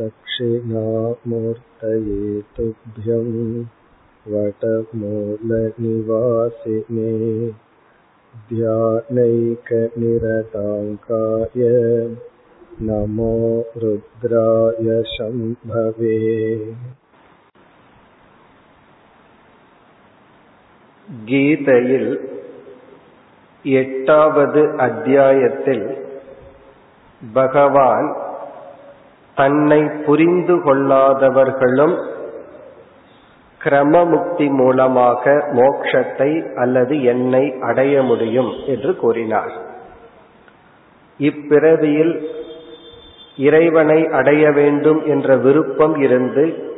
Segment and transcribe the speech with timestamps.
[0.00, 1.40] दक्षिणामूर्तये
[2.56, 3.26] तुभ्यं
[4.26, 5.50] वटमूलनिवासिने
[8.50, 9.20] ध्यानैकनिरताङ्काय
[12.82, 13.34] नमो
[13.82, 16.18] रुद्राय शम्भवे
[21.24, 22.10] கீதையில்
[23.64, 25.86] எட்டாவது அத்தியாயத்தில்
[27.22, 28.08] பகவான்
[29.35, 31.95] தன்னை புரிந்து கொள்ளாதவர்களும்
[33.63, 39.51] கிரமமுக்தி மூலமாக மோட்சத்தை அல்லது என்னை அடைய முடியும் என்று கூறினார்.
[41.19, 42.27] இப்பிறவியில்
[43.35, 46.73] இறைவனை அடைய வேண்டும் என்ற விருப்பம் இருந்து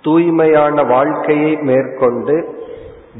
[0.00, 2.36] தூய்மையான வாழ்க்கையை மேற்கொண்டு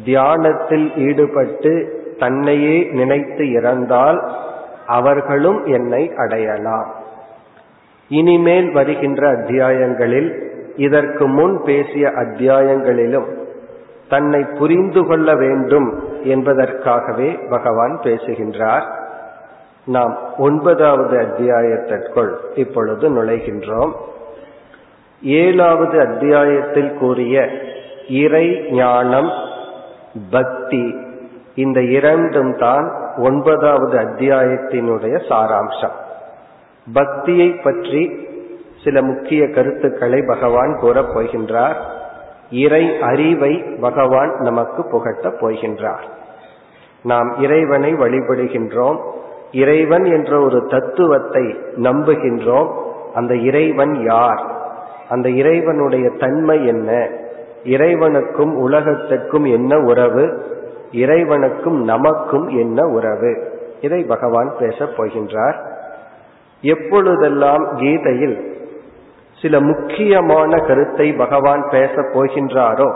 [0.05, 4.33] தியானத்தில் ஈடுபட்டு தன்னையே நினைத்து இறந்தால்
[4.87, 7.05] அவர்களும் என்னை அடையலாம்.
[8.09, 10.45] இனிமேல் வருகின்ற அத்தியாயங்களில்
[10.77, 13.27] இதற்கு முன் பேசிய அத்தியாயங்களிலும்
[14.09, 18.87] தன்னை புரிந்து கொள்ள வேண்டும் என்பதற்காகவே பகவான் பேசுகின்றார்.
[19.87, 23.93] நாம் ஒன்பதாவது அத்தியாயத்திற்குள் இப்பொழுது நுழைகின்றோம்.
[25.23, 27.49] ஏழாவது அத்தியாயத்தில் கூறிய
[28.09, 29.31] இறை ஞானம்
[30.31, 30.97] பக்தி
[31.55, 36.05] இந்த இரண்டும் தான் ஒன்பதாவது அத்தியாயத்தினுடைய சாராம்சம்.
[36.93, 38.29] பக்தியை பற்றி
[38.85, 41.75] சில முக்கிய கருத்துக்களை பகவான் கூறப் போகின்றார்.
[42.51, 46.03] இறை அறிவை பகவான் நமக்கு புகட்டப் போகின்றார்.
[47.03, 49.01] நாம் இறைவனை வழிபடுகின்றோம்.
[49.53, 51.43] இறைவன் என்ற ஒரு தத்துவத்தை
[51.77, 52.73] நம்புகின்றோம்.
[53.15, 54.45] அந்த இறைவன் யார்?
[55.09, 57.09] அந்த இறைவனுடைய தன்மை என்ன?
[57.65, 60.45] இறைவனுக்கும் உலகத்திற்கும் என்ன உறவு?
[60.93, 63.59] இறைவனுக்கும் நமக்கும் என்ன உறவு?
[63.81, 65.75] இதை பகவான் பேசப் போகின்றார்.
[66.61, 68.55] எப்பொழுதெல்லாம் கீதையில்
[69.43, 72.95] சில முக்கியமான கருத்தை பகவான் பேசப் போகின்றாரோ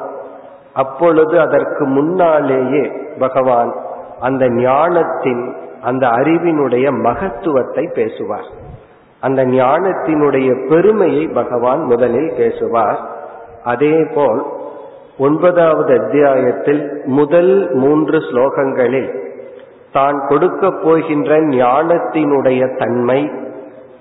[0.73, 3.74] அப்பொழுது அதற்கு முன்னாலேயே பகவான்
[4.20, 8.45] அந்த ஞானத்தின் அந்த அறிவினுடைய மகத்துவத்தை பேசுவார்.
[9.20, 13.01] அந்த ஞானத்தினுடைய பெருமையை பகவான் முதலில் பேசுவார்.
[13.64, 14.46] அதேபோல்
[15.18, 19.29] ஒன்பதாவது அத்தியாயத்தில் முதல் மூன்று ஸ்லோகங்களில்
[19.92, 23.30] தான் கொடுக்க போகின்ற ஞானத்தினுடைய தன்மை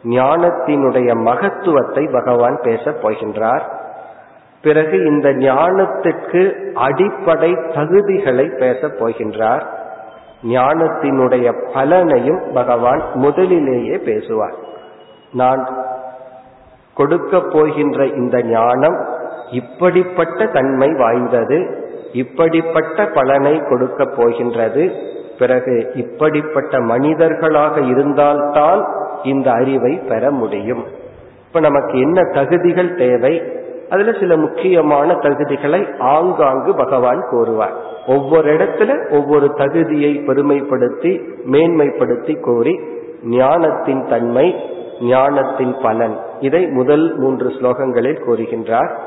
[0.03, 3.61] ஞானத்தினுடைய மகத்துவத்தை பகவான் பேசப் போகின்றார்.
[4.61, 9.61] பிறகு இந்த ஞானத்துக்கு அடிப்படை தகுதிகளை பேசப் போகின்றார்.
[10.43, 14.53] ஞானத்தினுடைய பலனையும் பகவான் முதலிலேயே பேசுவார்.
[15.33, 15.77] நான்
[16.95, 19.07] கொடுக்க போகின்ற இந்த ஞானம்
[19.51, 24.91] இப்படிப்பட்ட தன்மை வாய்ந்தது இப்படிப்பட்ட பலனை கொடுக்க போகின்றது
[25.39, 28.85] பிறகு இப்படிப்பட்ட மனிதர்களாக இருந்தால்தான்
[29.23, 30.83] இந்த அறிவை பெற முடியும்.
[31.47, 33.43] இப்ப நமக்கு என்ன தகுதிகள் தேவை?
[33.89, 37.73] அதுல சில முக்கியமான தகுதிகளை ஆங்காங்கு பகவான் கூறுவார்.
[38.07, 42.79] ஒவ்வொரு இடத்துல ஒவ்வொரு தகுதியை பெருமைப்படுத்தி மேன்மைப்படுத்தி கூறி
[43.23, 44.55] ஞானத்தின் தன்மை
[45.01, 46.15] ஞானத்தின் பலன்.
[46.39, 48.97] இதை முதல் மூன்று ஸ்லோகங்களில் கூறுகின்றார்.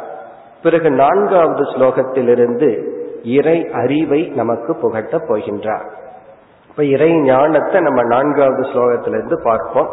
[0.62, 2.84] பிறகு நான்காவது ஸ்லோகத்திலிருந்து
[3.22, 6.00] இறை அறிவை நமக்கு புகட்டப் போகின்றார்.
[6.72, 9.88] இப்ப இறை ஞானத்தை நம்ம நான்காவது ஸ்லோகத்திலிருந்து பார்ப்போம்.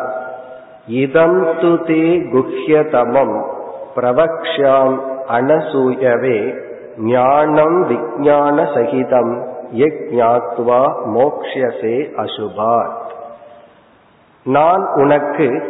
[0.87, 2.01] இதம் து தே
[2.33, 3.45] குஹ்யதமம்
[3.95, 6.59] பிரவக்ஷாம் அனசூயவே
[6.97, 12.93] ஞானம் விஜான சகிதம் யக்ஞாத்வா மோக்ஷசே அசுபாத்.
[14.43, 15.63] நான் உனக்கு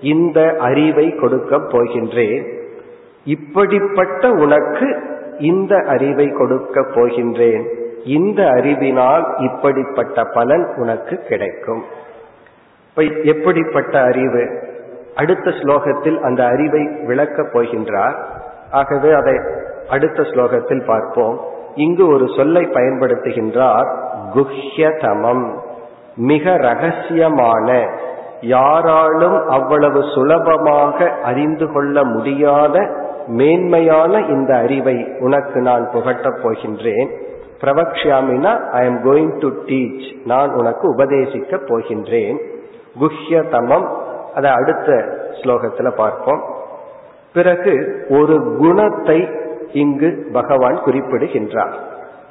[0.00, 2.60] இந்த அறிவை கொடுக்கப் போகின்றேன்.
[3.24, 5.02] இப்படிப்பட்ட உனக்கு
[5.38, 7.74] இந்த அறிவை கொடுக்கப் போகின்றேன்.
[8.04, 11.82] இந்த அறிவினால் இப்படிப்பட்ட பலன் உனக்கு கிடைக்கும்.
[13.24, 14.58] எப்படிப்பட்ட அறிவு?
[15.16, 18.14] அடுத்த ஸ்லோகத்தில் அந்த அறிவை விளக்கப் போகின்றார்.
[18.70, 19.40] ஆகவே அதை
[19.90, 21.40] அடுத்த ஸ்லோகத்தில் பார்ப்போம்.
[21.74, 23.96] இங்கு ஒரு சொல்லை பயன்படுத்துகின்றார்.
[24.34, 25.58] குஹ்யதமம்.
[26.16, 27.88] மிக ரகசியமான
[28.40, 37.08] யாராலும் அவ்வளவு சுலபமாக அறிந்து கொள்ள முடியாத மேன்மையான இந்த அறிவை உனக்கு நான் புகட்டப் போகின்றேன்.
[37.60, 42.38] பிரவக்ஷாமினா I am going to teach நான் உனக்கு உபதேசிக்க போகின்றேன்.
[43.00, 43.88] குஹ்யதமம்
[44.34, 46.42] அதை அடுத்த ஸ்லோகத்துல பார்ப்போம்.
[47.34, 49.28] பிறகு ஒரு குணத்தை
[49.72, 51.74] இங்கு பகவான் குறிப்பிடுகின்றார்.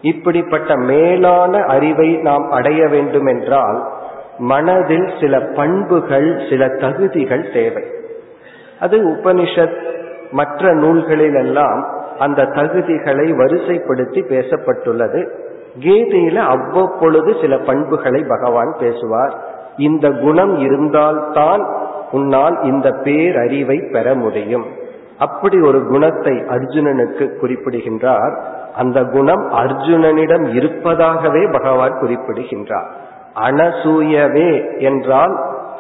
[0.02, 3.90] இப்படிப்பட்ட மேலான அறிவை நாம் அடைய வேண்டும் என்றால்
[4.38, 7.84] மனதில் சில பண்புகள் சில தகுதிகள் தேவை.
[8.80, 9.90] அது உபனிஷத்
[10.32, 11.84] மற்ற நூல்களிலெல்லாம்
[12.20, 15.30] அந்த தகுதிகளை வரிசைப்படுத்தி பேசப்பட்டுள்ளது.
[15.80, 19.34] கீதையில அவ்வப்பொழுது சில பண்புகளை பகவான் பேசுவார்.
[19.78, 21.66] இந்த குணம் இருந்தால்தான்
[22.12, 24.66] உன்னால் இந்த பேரறிவை பெற முடியும்.
[25.20, 28.42] அப்படி ஒரு குணத்தை அர்ஜுனனுக்கு குறிப்பிடுகின்றார்.
[28.76, 32.90] அந்த குணம் அர்ஜுனனிடம் இருப்பதாகவே பகவான் குறிப்பிடுகின்றார்.
[33.50, 35.40] அனசூயவே என்றால்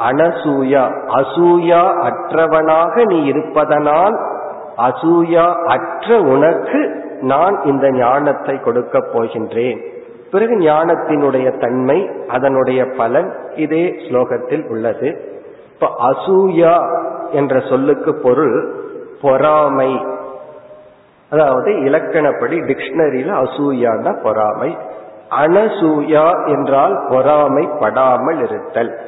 [0.09, 4.15] அனசூயா அசூயா அற்றவனாக நீ இருப்பதனால்
[4.77, 9.81] அசூயா அற்ற உனக்கு நான் இந்த ஞானத்தை கொடுக்க போகின்றேன்.
[10.31, 15.39] பிறகு ஞானத்தினுடைய தன்மை அதனுடைய பலன் இதே ஸ்லோகத்தில் உள்ளது.
[15.73, 16.75] இப்ப அசூயா
[17.31, 18.73] என்ற சொல்லுக்கு பொருள்
[19.21, 20.06] பொறாமை.
[21.29, 24.77] அதாவது இலக்கணப்படி டிக்ஷனரியில அசூயான்னா பொறாமை.
[25.29, 29.00] அனசூயா என்றால் பொறாமை படாமல் இருத்தல்.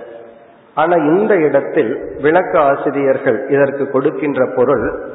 [0.76, 5.12] ஆனா இந்த இடத்தில் விளக்க ஆசிரியர்கள் இதற்கு கொடுக்கின்ற பொருள்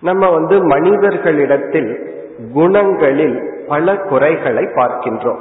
[0.00, 2.16] நம்ம வந்து மனிதர்களிடத்தில்
[2.54, 5.38] குணங்களில் பல குறைகளை பார்க்கின்றோம்.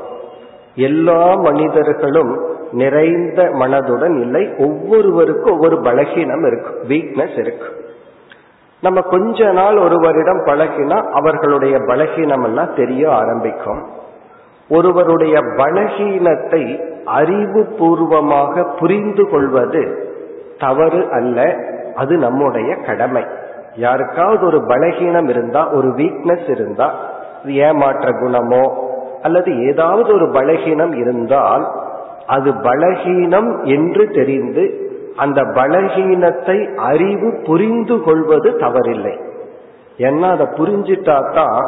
[0.75, 7.85] எல்லா மனிதர்களும் நிறைந்த மனதுடன் இல்லை ஒவ்வொருவருக்கும் ஒவ்வொரு பலகீனம் இருக்கு வீக்னஸ் இருக்கு.
[8.81, 13.85] நம்ம கொஞ்ச நாள் ஒருவரிடம் பழகினா அவர்களுடைய பலகீனம் எல்லாம் தெரிய ஆரம்பிக்கும்.
[14.69, 20.11] ஒருவருடைய பலகீனத்தை அறிவுபூர்வமாக புரிந்து கொள்வது
[20.59, 21.55] தவறு அல்ல
[21.95, 23.23] அது நம்முடைய கடமை.
[23.77, 26.87] யாருக்காவது ஒரு பலகீனம் இருந்தா ஒரு வீக்னஸ் இருந்தா
[27.65, 28.63] ஏமாற்ற குணமோ
[29.23, 31.65] அல்லது ஏதாவது ஒரு பலகீனம் இருந்தால்
[32.27, 34.63] அது பலகீனம் என்று தெரிந்து
[35.15, 36.57] அந்த பலகீனத்தை
[36.89, 39.15] அறிவு புரிந்து கொள்வது தவறில்லை.
[39.97, 41.59] ஏன்னா அதை புரிஞ்சிட்டா தான்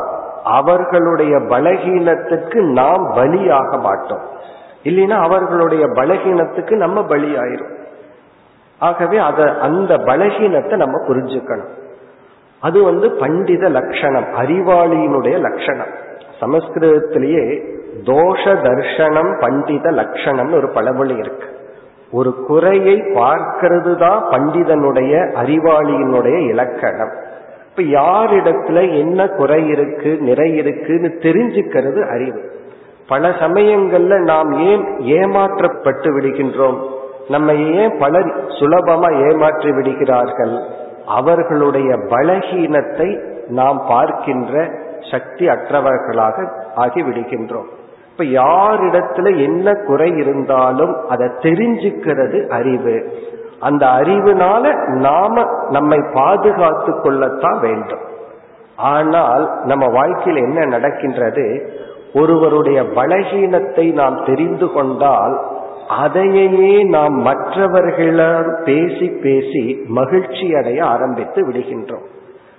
[0.57, 4.23] அவர்களுடைய பலகீனத்துக்கு நாம் பலியாக மாட்டோம்.
[4.83, 7.73] இல்லைன்னா அவர்களுடைய பலகீனத்துக்கு நம்ம பலியாயிரும்.
[8.81, 11.71] ஆகவே அத அந்த பலகீனத்தை நம்ம புரிஞ்சுக்கணும்.
[12.59, 15.91] அது வந்து பண்டித லட்சணம் அறிவாளியினுடைய லட்சணம்.
[16.41, 17.44] சமஸ்கிருதத்திலேயே
[18.03, 21.47] தோஷ தர்ஷனம் பண்டித லட்சணம்னு ஒரு பழமொழி இருக்கு.
[22.11, 25.13] ஒரு குறையை பார்க்கிறது தான் பண்டிதனுடைய
[25.44, 27.11] அறிவாளியினுடைய இலக்கணம்.
[27.69, 32.41] இப்ப யாரிடத்துல என்ன குறை இருக்கு நிறை இருக்குன்னு தெரிஞ்சுக்கிறது அறிவு.
[33.07, 36.79] பல சமயங்கள்ல நாம் ஏன் ஏமாற்றப்பட்டு விடுகின்றோம்?
[37.29, 40.56] நம்ம ஏன் பலர் சுலபமா ஏமாற்றி விடுகிறார்கள்?
[41.09, 43.09] அவர்களுடைய பலகீனத்தை
[43.47, 44.69] நாம் பார்க்கின்ற
[45.11, 47.69] சக்தி அற்றவர்களாக ஆகிவிடுகின்றோம்.
[48.11, 52.95] இப்ப யாரிடத்துல என்ன குறை இருந்தாலும் அதை தெரிஞ்சுக்கிறது அறிவு.
[53.59, 58.06] அந்த அறிவுனால நாம நம்மை பாதுகாத்து கொள்ளத்தான் வேண்டும்.
[58.75, 61.47] ஆனால் நம்ம வாழ்க்கையில் என்ன நடக்கின்றது?
[62.13, 65.35] ஒருவருடைய பலகீனத்தை நாம் தெரிந்து கொண்டால்
[65.89, 72.07] அதையே நாம் மற்றவர்களால் பேசி பேசி மகிழ்ச்சி அடைய ஆரம்பித்து விடுகின்றோம்.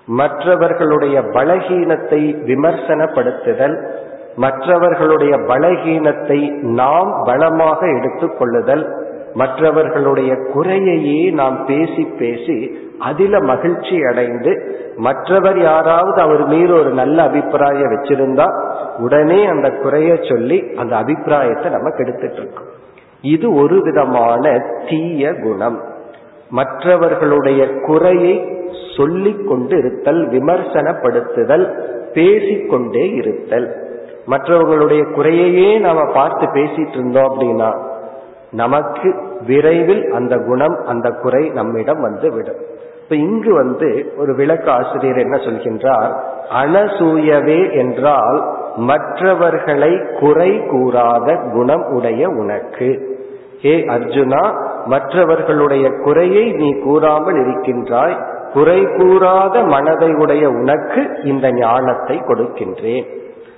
[0.06, 3.76] மற்றவர்களுடைய பலகீனத்தை விமர்சனப்படுத்துதல்
[4.36, 12.78] மற்றவர்களுடைய பலகீனத்தை நாம் பலமாக எடுத்துக் கொள்ளுதல் மற்றவர்களுடைய குறையையே நாம் பேசி பேசி
[13.10, 14.52] அதில மகிழ்ச்சி அடைந்து
[14.96, 18.46] மற்றவர் யாராவது அவர் மீது ஒரு நல்ல அபிப்பிராயம் வச்சிருந்தா
[18.98, 22.69] உடனே அந்த குறைய சொல்லி அந்த அபிப்பிராயத்தை நம்ம கெடுத்துட்டு இருக்கோம்.
[23.22, 24.58] இது ஒரு விதமான
[24.88, 25.82] தீய குணம்.
[26.50, 28.58] மற்றவர்களுடைய குறையை
[28.96, 31.80] சொல்லிக் கொண்டு இருத்தல் விமர்சனப்படுத்துதல்
[32.12, 33.98] பேசிக்கொண்டே இருத்தல்.
[34.26, 37.78] மற்றவர்களுடைய குறையையே நாம பார்த்து பேசிட்டு இருந்தோம் அப்படின்னா
[38.50, 39.14] நமக்கு
[39.46, 42.68] விரைவில் அந்த குணம் அந்த குறை நம்மிடம் வந்து விடும்
[43.02, 46.12] இப்ப இங்கு வந்து ஒரு விளக்க ஆசிரியர் என்ன சொல்கின்றார்?
[46.62, 53.09] அனசூயவே என்றால் மற்றவர்களை குறை கூறாத குணம் உடைய உனக்கு.
[53.62, 54.42] ஹே அர்ஜுனா
[54.84, 58.14] மற்றவர்களுடைய குறையை நீ கூறாமல் இருக்கின்றாய்.
[58.52, 63.06] குறை கூறாத மனதை உடைய உனக்கு இந்த ஞானத்தை கொடுக்கின்றேன்.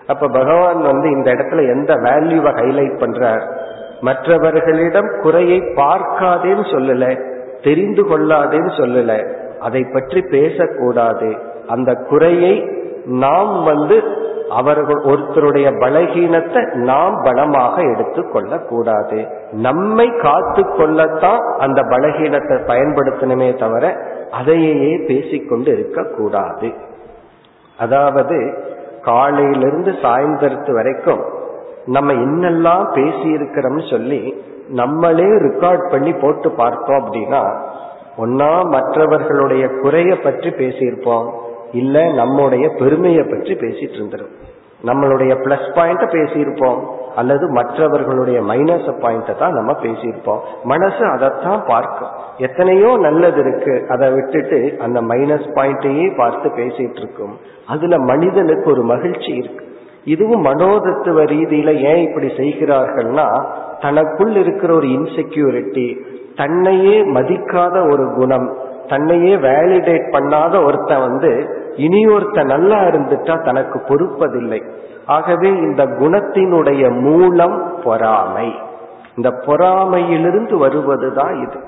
[0.07, 3.45] அப்ப பகவான் வந்து இந்த இடத்துல எந்த வேல்யூவை ஹைலைட் பண்றார்?
[4.01, 7.05] மற்றவர்களிடம் குறையை பார்க்காதேன்னு சொல்லல
[7.63, 9.13] தெரிந்து கொள்ளாதேன்னு சொல்லல.
[9.61, 11.37] அதை பற்றி பேசக்கூடாது.
[11.67, 12.55] அந்த குறையை
[13.05, 14.03] நாம் வந்து
[14.49, 23.97] அவர்கள் ஒருத்தருடைய பலகீனத்தை நாம் பலமாக எடுத்துக் கூடாது நம்மை காத்து கொள்ளத்தான் அந்த பலகீனத்தை பயன்படுத்தணுமே தவிர
[24.31, 26.73] அதையே பேசிக்கொண்டு இருக்கக்கூடாது.
[27.79, 28.55] அதாவது
[29.03, 31.25] காலையிலிருந்து சாயந்தரத்து வரைக்கும்
[31.87, 37.61] நம்ம என்னெல்லாம் பேசி இருக்கிறோம்னு சொல்லி நம்மளே ரெக்கார்ட் பண்ணி போட்டு பார்த்தோம் அப்படின்னா
[38.19, 41.31] ஒன்னா மற்றவர்களுடைய குறைய பற்றி பேசியிருப்போம்.
[41.73, 44.33] இல்ல நம்முடைய பெருமையை பற்றி பேசிட்டு இருந்துரும்.
[44.85, 46.81] நம்மளுடைய பிளஸ் பாயிண்ட பேசியிருப்போம்.
[47.17, 50.41] அல்லது மற்றவர்களுடைய மைனஸ் பாயிண்ட தான் நம்ம பேசியிருப்போம்.
[50.65, 52.09] மனசு அதைத்தான் பார்க்கும்.
[52.39, 57.39] எத்தனையோ நல்லது இருக்கு அதை விட்டுட்டு அந்த மைனஸ் பாயிண்டையே பார்த்து பேசிட்டு இருக்கும்.
[57.67, 59.65] அதுல மனிதனுக்கு ஒரு மகிழ்ச்சி இருக்கு.
[60.05, 63.45] இதுவும் மனோதத்துவ ரீதியில ஏன் இப்படி செய்கிறார்கள்னா
[63.81, 66.01] தனக்குள் இருக்கிற ஒரு இன்செக்யூரிட்டி
[66.37, 68.57] தன்னையே மதிக்காத ஒரு குணம்
[68.89, 74.71] தன்னையே வேலிடேட் பண்ணாத ஒருத்தன் வந்து இனி ஒருத்தன் நல்லா இருந்துட்டா தனக்கு பொறுப்பதில்லை.
[75.07, 78.55] ஆகவே இந்த குணத்தினுடைய மூலம் பொறாமை.
[79.17, 81.61] இந்த பொறாமையிலிருந்து வருவதுதான் இது.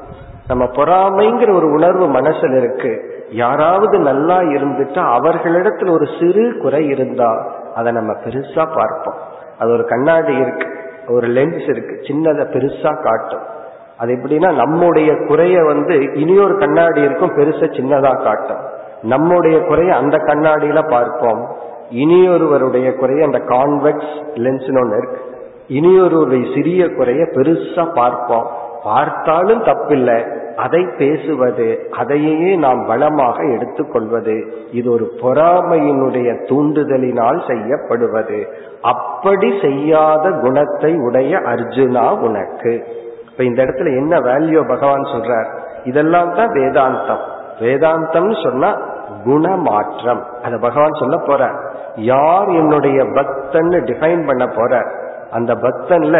[0.49, 3.23] நம்ம பொறாமைங்கிற ஒரு உணர்வு மனசுல இருக்கு.
[3.31, 9.15] யாராவது நல்லா இருந்துட்டா அவர்களிடத்துல ஒரு சிறு குறை இருந்தா அதை நம்ம பெருசா பார்ப்போம்.
[9.59, 10.79] அது ஒரு கண்ணாடி இருக்கு.
[11.09, 12.01] ஒரு லென்ஸ் இருக்கு.
[12.01, 13.53] சின்னதை பெருசா காட்டும்.
[13.99, 18.74] அது எப்படின்னா நம்முடைய குறைய வந்து இனியொரு கண்ணாடி இருக்கும் பெருசா சின்னதா காட்டும்.
[19.05, 21.43] நம்முடைய குறைய அந்த கண்ணாடியில பார்ப்போம்.
[21.91, 25.21] இனியொருவருடைய குறைய அந்த கான்வெக்ஸ் லென்ஸ்னு ஒன்று இருக்கு.
[25.69, 28.47] இனியொருவருடைய சிறிய குறைய பெருசா பார்ப்போம்.
[28.85, 30.43] பார்த்தாலும் தப்பில்லை.
[30.57, 38.49] அதை பேசுவது அதையே நாம் வளமாக எடுத்துக்கொள்வது இது ஒரு பொறாமையினுடைய தூண்டுதலினால் செய்யப்படுவது.
[38.83, 42.85] அப்படி செய்யாத குணத்தை உடைய அர்ஜுனா உனக்கு.
[43.31, 45.47] இப்ப இந்த இடத்துல என்ன வேல்யூ பகவான் சொல்றார்?
[45.85, 47.25] இதெல்லாம் தான் வேதாந்தம்.
[47.61, 48.93] வேதாந்தம்னு சொன்னா
[49.25, 50.23] குணமாற்றம்.
[50.45, 51.50] அத பகவான் சொல்ல போற
[51.97, 54.83] யார் என்னுடைய பக்தன்னு டிஃபைன் பண்ண போற
[55.31, 56.16] அந்த பக்தன்ல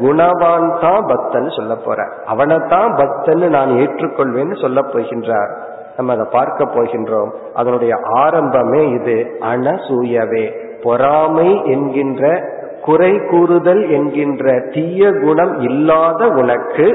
[0.00, 5.52] குணவான் தான் பக்தன் சொல்ல போற அவனைத்தான் பக்தன்னு நான் ஏற்றுக்கொள்வேன்னு சொல்ல போகின்றார்.
[5.96, 7.30] நம்ம அதை பார்க்க போகின்றோம்.
[7.54, 10.44] அதனுடைய ஆரம்பமே இது அனசூயவே.
[10.82, 12.42] பொறாமை என்கின்ற
[12.82, 16.86] குறை கூறுதல் என்கின்ற தீய குணம் இல்லாத உனக்கு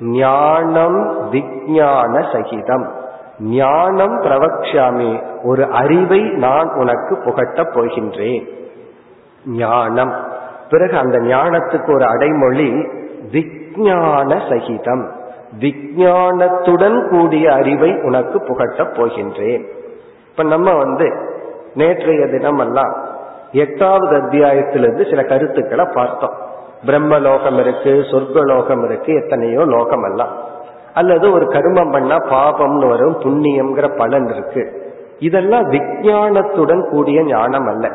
[0.00, 2.86] ஞானம் விஞ்ஞான சகிதம்.
[3.40, 5.22] ஞானம் பிரவக்ஷாமி.
[5.42, 8.48] ஒரு அறிவை நான் உனக்கு புகட்டப் போகின்றேன்.
[9.46, 10.14] ஞானம்.
[10.70, 12.88] பிறகு அந்த ஞானத்துக்கு ஒரு அடைமொழி
[13.32, 15.12] விஞ்ஞான சகிதம்.
[15.60, 19.68] விஞ்ஞானத்துடன் கூடிய அறிவை உனக்கு புகட்டப் போகின்றேன்.
[20.30, 21.12] இப்ப நம்ம வந்து
[21.74, 22.96] நேற்றைய தினமெல்லாம்
[23.52, 26.34] எட்டாவது அத்தியாயத்திலிருந்து சில கருத்துக்களை பார்த்தோம்.
[26.86, 30.47] பிரம்மலோகம் இருக்கு சொர்க்கலோகம் இருக்கு எத்தனையோ லோகம் எல்லாம்
[30.98, 34.64] அல்லது ஒரு கருமம் பண்ணா பாபம்னு வரும் புண்ணியம்ங்கிற பலன் இருக்கு.
[35.18, 37.86] இதெல்லாம் விஞ்ஞானத்துடன் கூடிய ஞானம் அல்ல.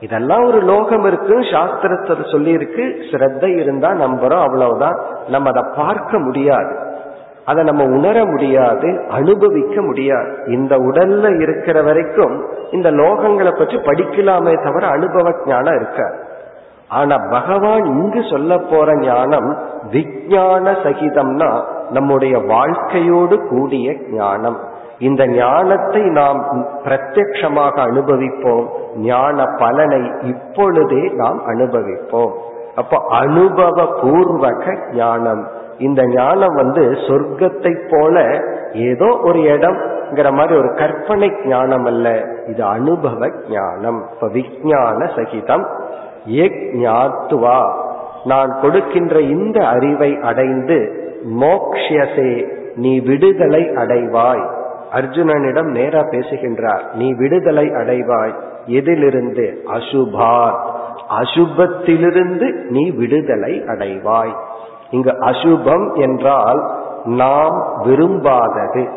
[0.00, 4.98] இதெல்லாம் ஒரு லோகம் இருக்கு சாஸ்திரத்தை சொல்லி இருக்கு ஸ்ரத்தை இருந்தா நம்புறோம் அவ்வளவுதான்.
[5.28, 6.72] நம்ம அதை பார்க்க முடியாது.
[7.44, 10.32] அதை நம்ம உணர முடியாது அனுபவிக்க முடியாது.
[10.46, 12.34] இந்த உடல்ல இருக்கிற வரைக்கும்
[12.70, 16.18] இந்த லோகங்களை பற்றி படிக்கலாமே தவிர அனுபவ ஞானம் இருக்காது.
[16.88, 19.50] ஆனா பகவான் இங்கு சொல்ல போற ஞானம்
[19.90, 21.50] விஞ்ஞான சகிதம்னா
[21.90, 24.58] நம்முடைய வாழ்க்கையோடு கூடிய ஞானம்.
[24.98, 26.40] இந்த ஞானத்தை நாம்
[26.84, 28.66] பிரத்யமாக அனுபவிப்போம்.
[28.96, 32.32] ஞான பலனை இப்பொழுதே நாம் அனுபவிப்போம்.
[32.76, 35.48] அப்போ அனுபவ பூர்வக ஞானம்.
[35.78, 42.24] இந்த ஞானம் வந்து சொர்க்கத்தை போல ஏதோ ஒரு இடம்ங்கிற மாதிரி ஒரு கற்பனை ஞானம் அல்ல.
[42.46, 44.08] இது அனுபவ ஞானம்.
[44.14, 45.66] இப்ப விஞ்ஞான சகிதம்.
[46.28, 47.60] ஏ ஞாத்துவா
[48.24, 50.78] நான் கொடுக்கின்ற இந்த அறிவை அடைந்து
[51.24, 54.48] மோக்ஷசே நீ விடுதலை அடைவாய்.
[54.94, 58.34] அர்ஜுனனிடம் நேரா பேசுகின்றார் நீ விடுதலை அடைவாய்.
[58.66, 59.62] எதிலிருந்து?
[59.66, 60.58] அசுபார்.
[61.20, 64.34] அசுபத்திலிருந்து நீ விடுதலை அடைவாய்.
[64.90, 66.70] இங்கு அசுபம் என்றால்
[67.04, 68.88] நாம் விரும்பாதது.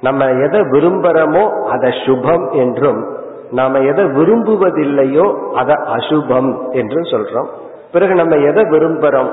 [0.00, 3.08] நம்ம எதை விரும்புறோமோ அதை சுபம் என்றும்
[3.50, 7.46] நாம எதை விரும்புவதில்லையோ அதை அசுபம் என்றும் சொல்றோம்.
[7.92, 9.30] பிறகு நம்ம எதை விரும்புறோம்?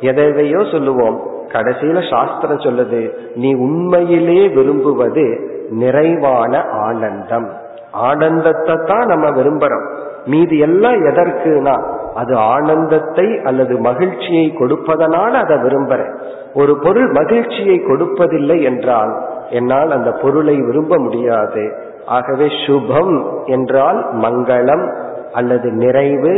[0.00, 1.36] எதையோ சொல்லுவோம்.
[1.52, 3.00] கடைசியில சாஸ்திரம் சொல்லுது
[3.34, 5.26] நீ உண்மையிலே விரும்புவது
[5.70, 7.48] நிறைவான ஆனந்தம்.
[7.90, 9.86] ஆனந்தத்தை தான் நம்ம விரும்புறோம்.
[10.26, 11.76] மீதி எல்லாம் எதற்குனா
[12.14, 16.12] அது ஆனந்தத்தை அல்லது மகிழ்ச்சியை கொடுப்பதனால் அதை விரும்புறேன்.
[16.54, 19.12] ஒரு பொருள் மகிழ்ச்சியை கொடுப்பதில்லை என்றால்
[19.50, 21.64] என்னால் அந்த பொருளை விரும்ப முடியாது.
[22.06, 23.14] ஆகவே சுபம்
[23.46, 24.86] என்றால் மங்களம்
[25.32, 26.34] அல்லது நிறைவு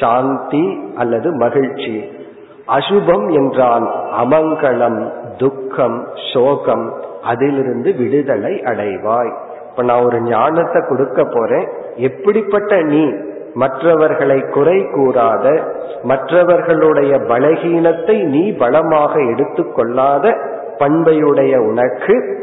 [0.00, 0.64] சாந்தி
[0.96, 1.96] அல்லது மகிழ்ச்சி.
[2.66, 9.32] அசுபம் என்றால் அமங்கலம் துக்கம் சோகம் அதிலிருந்து விடுதலை அடைவாய்.
[9.70, 11.68] இப்ப நான் ஒரு ஞானத்தை கொடுக்க போறேன்.
[11.96, 13.12] எப்படிப்பட்ட நீ
[13.54, 15.62] மற்றவர்களை குறை கூறாத
[16.02, 20.36] மற்றவர்களுடைய பலகீனத்தை நீ பலமாக எடுத்துக்கொள்ளாத
[20.78, 22.38] பண்பையுடைய உனக்கு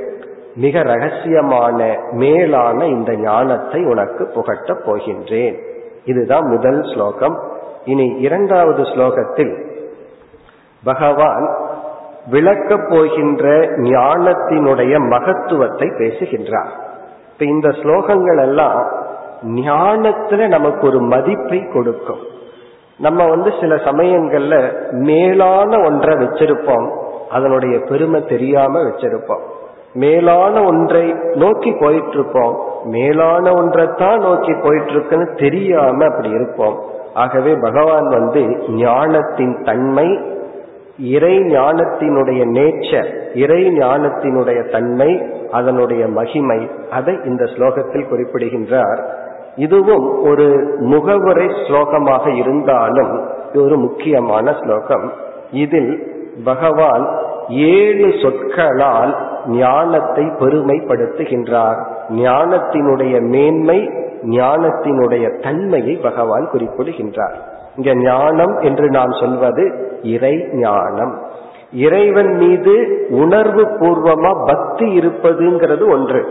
[0.56, 5.60] மிக ரகசியமான மேலான இந்த ஞானத்தை உனக்கு புகட்டப் போகின்றேன்.
[6.06, 7.40] இதுதான் முதல் ஸ்லோகம்.
[7.86, 9.67] இனி இரண்டாவது ஸ்லோகத்தில்
[10.88, 11.46] பகவான்
[12.32, 16.72] விளக்கப் போகின்ற ஞானத்தினுடைய மகத்துவத்தை பேசுகின்றார்.
[17.32, 18.80] இப்ப இந்த ஸ்லோகங்கள் எல்லாம்
[19.56, 22.24] ஞானத்துல நமக்கு ஒரு மதிப்பை கொடுக்கும்.
[23.00, 24.56] நம்ம வந்து சில சமயங்கள்ல
[24.92, 26.88] மேலான ஒன்றை வச்சிருப்போம்.
[27.30, 29.44] அதனுடைய பெருமை தெரியாம வச்சிருப்போம்.
[29.94, 36.78] மேலான ஒன்றை நோக்கி போயிட்டு இருப்போம் மேலான ஒன்றைத்தான் நோக்கி போயிட்டு இருக்குன்னு தெரியாம அப்படி இருப்போம்.
[37.14, 40.08] ஆகவே பகவான் வந்து ஞானத்தின் தன்மை
[41.00, 49.26] இறை ஞானத்தினுடைய நேச்சர் இறை ஞானத்தினுடைய தன்மை அதனுடைய மகிமை அதை இந்த ஸ்லோகத்தில் குறிப்பிடுகின்றார்.
[49.56, 55.14] இதுவும் ஒரு முகவுரை ஸ்லோகமாக இருந்தாலும் இது ஒரு முக்கியமான ஸ்லோகம்.
[55.52, 56.14] இதில்
[56.44, 57.10] பகவான்
[57.50, 61.86] ஏழு சொற்களால் ஞானத்தை பெருமைப்படுத்துகின்றார்.
[62.10, 63.90] ஞானத்தினுடைய மேன்மை
[64.24, 67.56] ஞானத்தினுடைய தன்மையை பகவான் குறிப்பிடுகின்றார்.
[67.78, 69.64] இங்க ஞானம் என்று நாம் சொல்வது
[70.02, 71.14] இறை ஞானம்.
[71.72, 72.74] இறைவன் மீது
[73.10, 76.22] உணர்வு பூர்வமா பக்தி இருப்பதுங்கிறது ஒன்று.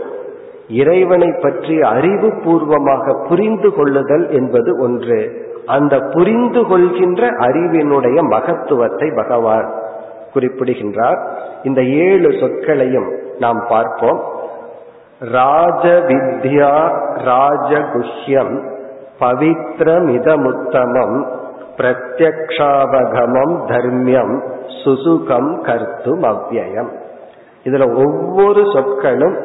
[0.67, 5.45] இறைவனை பற்றி அறிவு பூர்வமாக புரிந்து கொள்ளுதல் என்பது ஒன்று.
[5.65, 9.73] அந்த புரிந்து கொள்கின்ற அறிவினுடைய மகத்துவத்தை பகவான்
[10.33, 11.19] குறிப்பிடுகின்றார்.
[11.63, 14.19] இந்த ஏழு சொற்களையும் நாம் பார்ப்போம்.
[15.19, 16.73] ராஜ வித்யா
[17.25, 18.55] ராஜகுஷ்யம்
[19.19, 21.17] பவித்ரமிதமுத்தமம்
[21.77, 24.41] பிரத்யக்ஷாவகமம் தர்மியம்
[24.83, 26.89] சுசுகம் கர்த்தும் அவ்வயம்.
[27.63, 29.37] இதுல ஒவ்வொரு சொற்களும்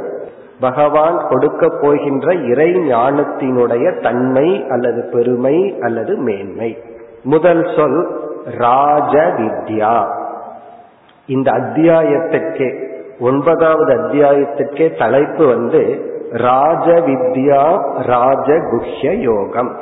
[0.61, 6.79] பகவான் கொடுக்க போகின்ற இறை ஞானத்தினுடைய தன்மை அல்லது பெருமை அல்லது மேன்மை.
[7.23, 8.21] முதல் சொல்
[8.59, 10.21] ராஜ வித்யா
[11.27, 19.77] இந்த அத்தியாயத்திற்கே ஒன்பதாவது அத்தியாயத்திற்கே தலைப்பு வந்து ராஜ வித்யா ராஜகுஹ்ய யோகம்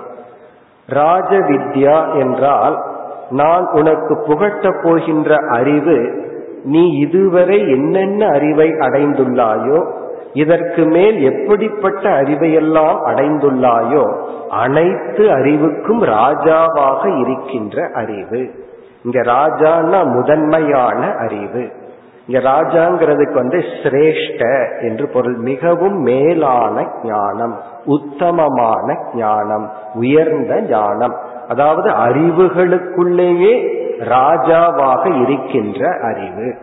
[0.86, 2.84] ராஜ வித்யா என்றால்
[3.30, 6.28] நான் உனக்கு புகட்டப் போகின்ற அறிவு
[6.64, 9.98] நீ இதுவரை என்னென்ன அறிவை அடைந்துள்ளாயோ
[10.32, 14.14] இதற்கு மேல் எப்படிப்பட்ட அறிவையெல்லாம் அடைந்துள்ளாயோ
[14.48, 18.50] அனைத்து அறிவுக்கும் ராஜாவாக இருக்கின்ற அறிவு.
[19.04, 21.70] இங்க ராஜான்னா முதன்மையான அறிவு.
[22.30, 25.36] இங்க ராஜாங்கிறதுக்கு வந்து சிரேஷ்ட என்று பொருள்.
[25.36, 31.14] மிகவும் மேலான ஞானம் உத்தமமான ஞானம் உயர்ந்த ஞானம்.
[31.48, 33.54] அதாவது அறிவுகளுக்குள்ளேயே
[33.98, 36.56] ராஜாவாக இருக்கின்ற அறிவு.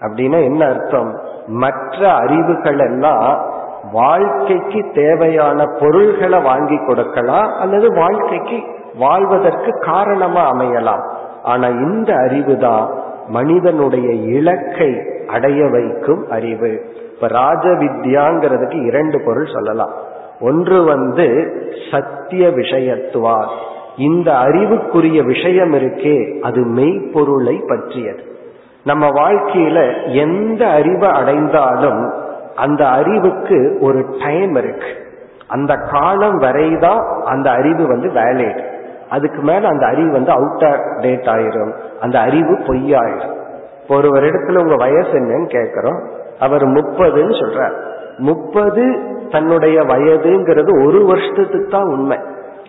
[0.00, 1.20] அப்படின்னா என்ன அர்த்தம்?
[1.46, 3.44] மற்ற அறிவுகள் எல்லாம்
[3.92, 8.62] வாழ்க்கைக்கு தேவையான பொருள்களை வாங்கி கொடுக்கலாம் அல்லது வாழ்க்கைக்கு
[8.98, 11.02] வாழ்வதற்கு காரணமா அமையலாம்.
[11.42, 16.94] ஆனா இந்த அறிவு தான் மனிதனுடைய இலக்கை அடைய வைக்கும் அறிவு.
[17.14, 19.92] இப்ப ராஜ வித்யாங்கிறதுக்கு இரண்டு பொருள் சொல்லலாம்.
[20.40, 21.52] ஒன்று வந்து
[21.90, 23.46] சத்திய விஷயத்துவா.
[23.96, 28.22] இந்த அறிவுக்குரிய விஷயம் இருக்கே அது மெய்ப்பொருளை பற்றியது.
[28.84, 32.12] நம்ம வாழ்க்கையில எந்த அறிவை அடைந்தாலும்
[32.56, 35.04] அந்த அறிவுக்கு ஒரு டைம் இருக்கு.
[35.48, 38.62] அந்த காலம் வரைதான் அந்த அறிவு வந்து வேலிட்
[39.10, 40.58] அதுக்கு மேல அந்த அறிவு வந்து அவுட்
[41.00, 41.72] டேட் ஆயிரும்.
[42.00, 43.34] அந்த அறிவு பொய்யாயிரும்.
[43.82, 46.02] இப்போ ஒரு இடத்துல உங்க வயசு என்னன்னு கேட்கிறோம்
[46.40, 47.72] அவர் முப்பதுன்னு சொல்றார்.
[48.16, 48.98] முப்பது
[49.30, 52.18] தன்னுடைய வயதுங்கிறது ஒரு வருஷத்துக்கு தான் உண்மை.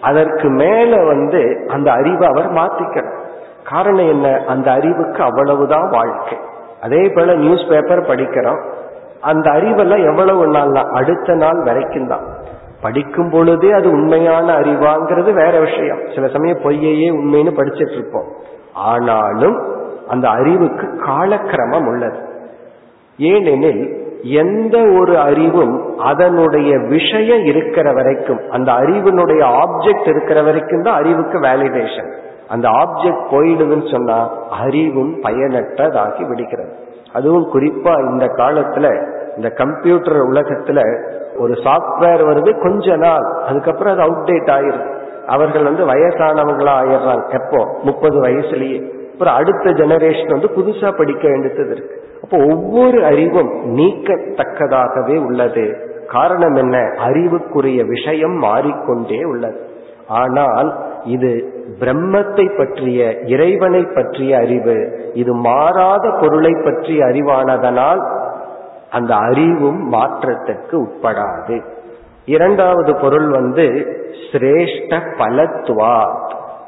[0.02, 3.26] அதற்கு மேல வந்து அந்த அறிவை அவர் மாத்திக்கணும்.
[3.70, 4.44] காரணம் என்ன?
[4.48, 6.38] அந்த அறிவுக்கு அவ்வளவுதான் வாழ்க்கை.
[6.82, 8.64] அதே போல நியூஸ் பேப்பர் படிக்கிறோம்.
[9.22, 12.37] அந்த அறிவெல்லாம் எவ்வளவு நாள் அடுத்த நாள் வரைக்கும் தான்.
[12.82, 16.00] படிக்கும் பொழுதே அது உண்மையான அறிவாங்கிறது வேற விஷயம்.
[16.16, 18.28] சில சமயம் பொய்யையே உண்மைன்னு படிச்சிட்டு இருப்போம்
[18.74, 19.58] ஆனாலும்
[20.08, 22.18] அந்த அறிவுக்கு காலக்கிரமம் உள்ளது.
[23.18, 31.40] ஏனெனில் எந்த ஒரு அறிவும் அதனுடைய விஷயம் இருக்கிற வரைக்கும் அந்த அறிவினுடைய ஆப்ஜெக்ட் இருக்கிற வரைக்கும் தான் அறிவுக்கு
[31.40, 32.12] வேலிடேஷன்
[32.48, 34.18] அந்த ஆப்ஜெக்ட் போயிடுதுன்னு சொன்னா
[34.50, 36.74] அறிவும் பயனற்றதாகி விடுகிறது.
[37.14, 40.80] அதுவும் குறிப்பா இந்த காலத்துல இந்த கம்ப்யூட்டர் உலகத்துல
[41.38, 44.96] ஒரு சாப்ட்வேர் வருது கொஞ்ச நாள் அதுக்கப்புறம் அது அவுடேட் ஆயிருது
[45.26, 47.34] அவர்கள் வந்து வயசானவங்களா ஆயிடுறாங்க.
[47.34, 47.80] எப்போ?
[47.84, 48.96] முப்பது வயசுலயே.
[49.12, 52.04] அப்புறம் அடுத்த ஜெனரேஷன் வந்து புதுசா படிக்க வேண்டியது இருக்கு.
[52.24, 55.76] அப்போ ஒவ்வொரு அறிவும் நீக்கத்தக்கதாகவே உள்ளது.
[56.08, 56.78] காரணம் என்ன?
[56.98, 59.60] அறிவுக்குரிய விஷயம் மாறிக்கொண்டே உள்ளது.
[60.08, 65.10] ஆனால் இது பிரம்மத்தை பற்றிய இறைவனை பற்றிய அறிவு.
[65.14, 68.02] இது மாறாத பொருளை பற்றிய அறிவானதனால்
[68.90, 71.64] அந்த அறிவும் மாற்றத்திற்கு உட்படாது.
[72.26, 73.66] இரண்டாவது பொருள் வந்து
[74.32, 76.16] சிரேஷ்ட பலத்துவா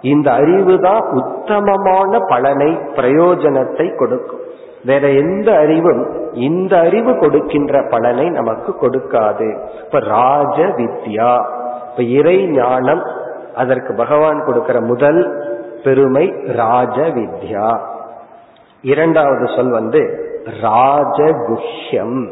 [0.01, 4.39] இந்த அறிவு தான் உத்தமமான பலனை பிரயோஜனத்தை கொடுக்கும்.
[4.85, 9.57] வேற எந்த அறிவும் இந்த அறிவு கொடுக்கின்ற பலனை நமக்கு கொடுக்காது.
[9.85, 11.45] இப்ப ராஜ வித்யா
[11.89, 13.01] இப்ப இறை ஞானம்
[13.55, 15.47] அதற்கு பகவான் கொடுக்கிற முதல்
[15.83, 17.79] பெருமை ராஜ வித்யா
[18.81, 20.27] இரண்டாவது சொல் வந்து
[20.61, 22.29] ராஜகுஷ்யம்.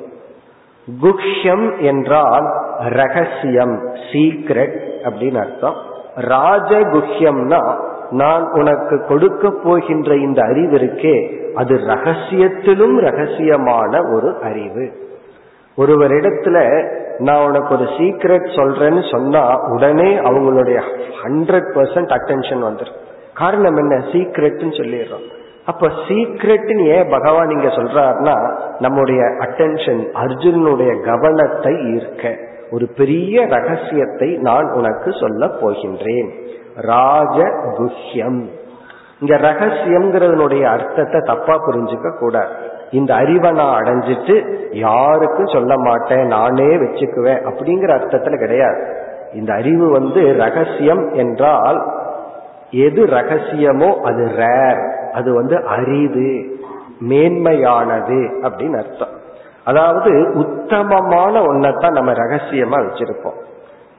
[1.01, 2.47] குஷ்யம் என்றால்
[2.79, 3.75] ரகசியம்
[4.11, 5.75] சீக்ரெட் அப்படின்னு அர்த்தம்.
[6.15, 7.75] ராஜகுஷ்யம்னா
[8.09, 14.91] நான் உனக்கு கொடுக்க போகின்ற இந்த அறிவு இருக்கே அது ரகசியத்திலும் ரகசியமான ஒரு அறிவு.
[15.77, 20.81] ஒருவரிடத்துல நான் உனக்கு ஒரு சீக்ரெட் சொல்றேன்னு சொன்னா உடனே அவங்களுடைய
[21.23, 23.95] ஹண்ட்ரட் பர்சன்ட் அட்டென்ஷன் வந்துடும் காரணம் என்ன?
[23.95, 25.36] சீக்ரெட்னு சொல்லிடுறோம்.
[25.67, 28.35] அப்ப சீக்ரெட்னு ஏன் பகவான் இங்க சொல்றாருன்னா
[28.79, 32.33] நம்முடைய அட்டென்ஷன் அர்ஜுனனுடைய கவனத்தை ஈர்க்க.
[32.71, 36.29] ஒரு பெரிய ரகசியத்தை நான் உனக்கு சொல்ல போகின்றேன்.
[36.75, 37.37] ராஜ
[37.77, 38.41] குஹ்யம்
[39.19, 42.51] இங்க ரகசியம்ங்கிறதனுடைய அர்த்தத்தை தப்பா புரிஞ்சுக்க கூடாது.
[42.91, 44.35] இந்த அறிவை நான் அடைஞ்சிட்டு
[44.71, 48.79] யாருக்கும் சொல்ல மாட்டேன் நானே வச்சுக்குவேன் அப்படிங்கிற அர்த்தத்துல கிடையாது.
[49.33, 51.79] இந்த அறிவு வந்து ரகசியம் என்றால்
[52.85, 54.81] எது ரகசியமோ அது ரேர்
[55.17, 56.29] அது வந்து அரிது
[57.09, 59.13] மேன்மையானது அப்படின்னு அர்த்தம்.
[59.63, 63.37] அதாவது உத்தமமான ஒன்னதான் நம்ம ரகசியமா வச்சிருப்போம்.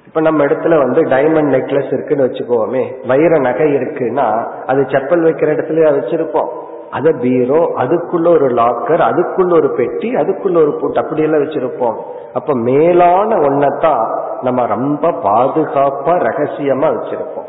[0.06, 4.28] இப்ப நம்ம இடத்துல வந்து டைமண்ட் நெக்லஸ் இருக்குன்னு வச்சுக்கோமே வைர நகை இருக்குன்னா
[4.66, 6.48] அது செப்பல் வைக்கிற இடத்துல வச்சிருப்போம்.
[6.90, 11.96] அத பீரோ அதுக்குள்ள ஒரு லாக்கர் அதுக்குள்ள ஒரு பெட்டி அதுக்குள்ள ஒரு பூட்டு அப்படியெல்லாம் வச்சிருப்போம்.
[12.34, 14.04] அப்ப மேலான ஒன்னதான்
[14.42, 17.48] நம்ம ரொம்ப பாதுகாப்பா ரகசியமா வச்சிருப்போம்.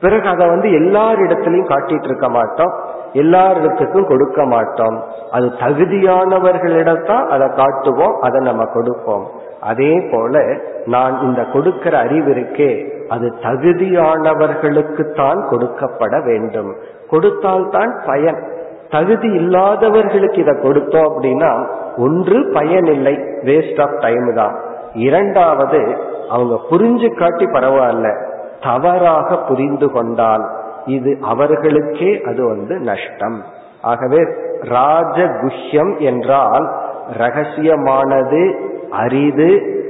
[0.00, 2.72] பிறகு அதை வந்து எல்லார் இடத்துலயும் காட்டிட்டு இருக்க மாட்டோம்.
[3.14, 5.04] எல்லாரிடத்துக்கும் கொடுக்க மாட்டோம்.
[5.30, 9.26] அது தகுதியானவர்களிடத்தான் அதை காட்டுவோம் அதை நம்ம கொடுப்போம்.
[9.60, 16.76] அதே போல நான் இந்த கொடுக்கிற அறிவு இருக்கே அது தகுதியானவர்களுக்குத்தான் கொடுக்கப்பட வேண்டும்.
[17.10, 18.52] கொடுத்தால்தான் பயன்.
[18.90, 24.56] தகுதி இல்லாதவர்களுக்கு இதை கொடுத்தோம் அப்படின்னா ஒன்று பயன் இல்லை வேஸ்ட் ஆஃப் டைம் தான்.
[24.92, 25.96] இரண்டாவது
[26.30, 28.26] அவங்க புரிஞ்சு காட்டி பரவாயில்ல
[28.62, 30.63] தவறாக புரிந்து கொண்டால்.
[30.86, 33.44] இது அவர்களுக்கே அது வந்து நஷ்டம்.
[33.82, 34.16] ஆகவே
[34.60, 36.72] ராஜகுஷ்யம் என்றால்
[37.18, 38.54] ரகசியமானது
[38.90, 39.82] அரிது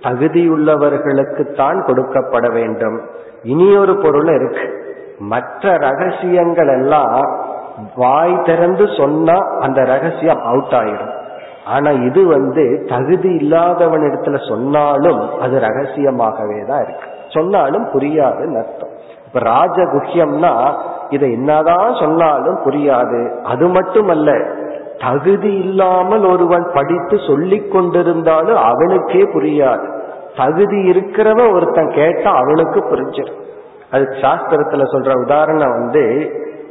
[0.00, 3.00] தகுதியுள்ளவர்களுக்குத்தான் கொடுக்கப்பட வேண்டும்.
[3.42, 4.84] இனியொரு பொருள் இருக்கு.
[5.18, 7.40] மற்ற ரகசியங்கள் எல்லாம்
[7.96, 11.14] வாய் திறந்து சொன்னா அந்த ரகசியம் அவுட் ஆயிடும்.
[11.66, 17.08] ஆனா இது வந்து தகுதி இல்லாதவனிடத்துல சொன்னாலும் அது ரகசியமாகவே தான் இருக்கு.
[17.28, 18.94] சொன்னாலும் புரியாதுன்னு அர்த்தம்.
[19.36, 20.52] இப்ப ராஜகுஹ்யம்னா
[21.10, 23.42] இதை என்னதான் சொன்னாலும் புரியாது.
[23.42, 24.30] அது மட்டுமல்ல
[24.98, 29.86] தகுதி இல்லாமல் ஒருவன் படித்து சொல்லி கொண்டிருந்தாலும் அவனுக்கே புரியாது.
[30.36, 33.42] தகுதி இருக்கிறவன் ஒருத்தன் கேட்டா அவனுக்கு புரிஞ்சிடும்
[33.90, 36.04] அது சாஸ்திரத்துல சொல்ற உதாரணம் வந்து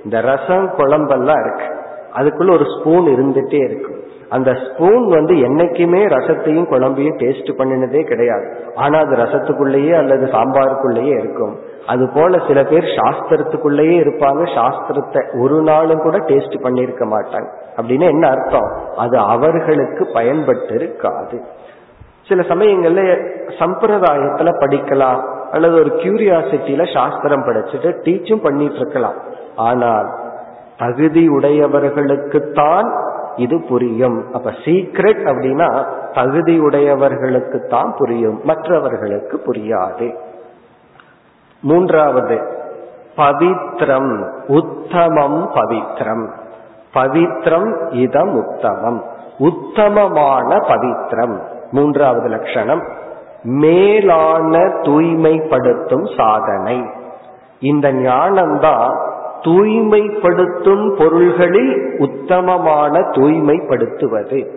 [0.03, 1.67] இந்த ரசம் குழம்பெல்லாம் இருக்கு.
[2.15, 3.94] அதுக்குள்ள ஒரு ஸ்பூன் இருந்துட்டே இருக்கு
[4.29, 8.55] அந்த ஸ்பூன் வந்து என்னைக்குமே ரசத்தையும் குழம்பையும் டேஸ்ட் பண்ணினதே கிடையாது.
[8.75, 11.57] ஆனா அது ரசத்துக்குள்ளேயே அல்லது சாம்பாருக்குள்ளேயே இருக்கும்.
[11.87, 14.43] அது போல சில பேர் சாஸ்திரத்துக்குள்ளேயே இருப்பாங்க.
[14.55, 17.47] சாஸ்திரத்தை ஒரு நாளும் கூட டேஸ்ட் பண்ணியிருக்க மாட்டாங்க.
[17.75, 18.69] அப்படின்னு என்ன அர்த்தம்?
[18.97, 21.41] அது அவர்களுக்கு பயன்பட்டு இருக்காது
[22.27, 25.21] சில சமயங்கள்ல சம்பிரதாயத்துல படிக்கலாம்.
[25.51, 29.13] அல்லது ஒரு கியூரியாசிட்டியில சாஸ்திரம் படிச்சுட்டு டீச்சும் பண்ணிட்டு இருக்கலாம்.
[29.55, 30.07] ஆனால்
[30.77, 34.33] தகுதி உடையவர்களுக்குத்தான் இது புரியும்.
[34.33, 38.41] அப்ப சீக்ரெட் அப்படின்னா தகுதியுடையவர்களுக்கு தான் புரியும்.
[38.43, 40.15] மற்றவர்களுக்கு புரியாது.
[41.61, 42.41] மூன்றாவது
[43.17, 46.29] பவித்ரம் உத்தமம் பவித்ரம்.
[46.93, 49.03] பவித்ரம் இதம் உத்தமம்.
[49.37, 51.39] உத்தமமான பவித்ரம்.
[51.71, 52.83] மூன்றாவது லட்சணம்
[53.43, 56.85] மேலான தூய்மைப்படுத்தும் சாதனை.
[57.59, 64.47] இந்த ஞானம்தான் தூய்மைப்படுத்தும் பொருள்களில் உத்தமமான தூய்மைப்படுத்துவது.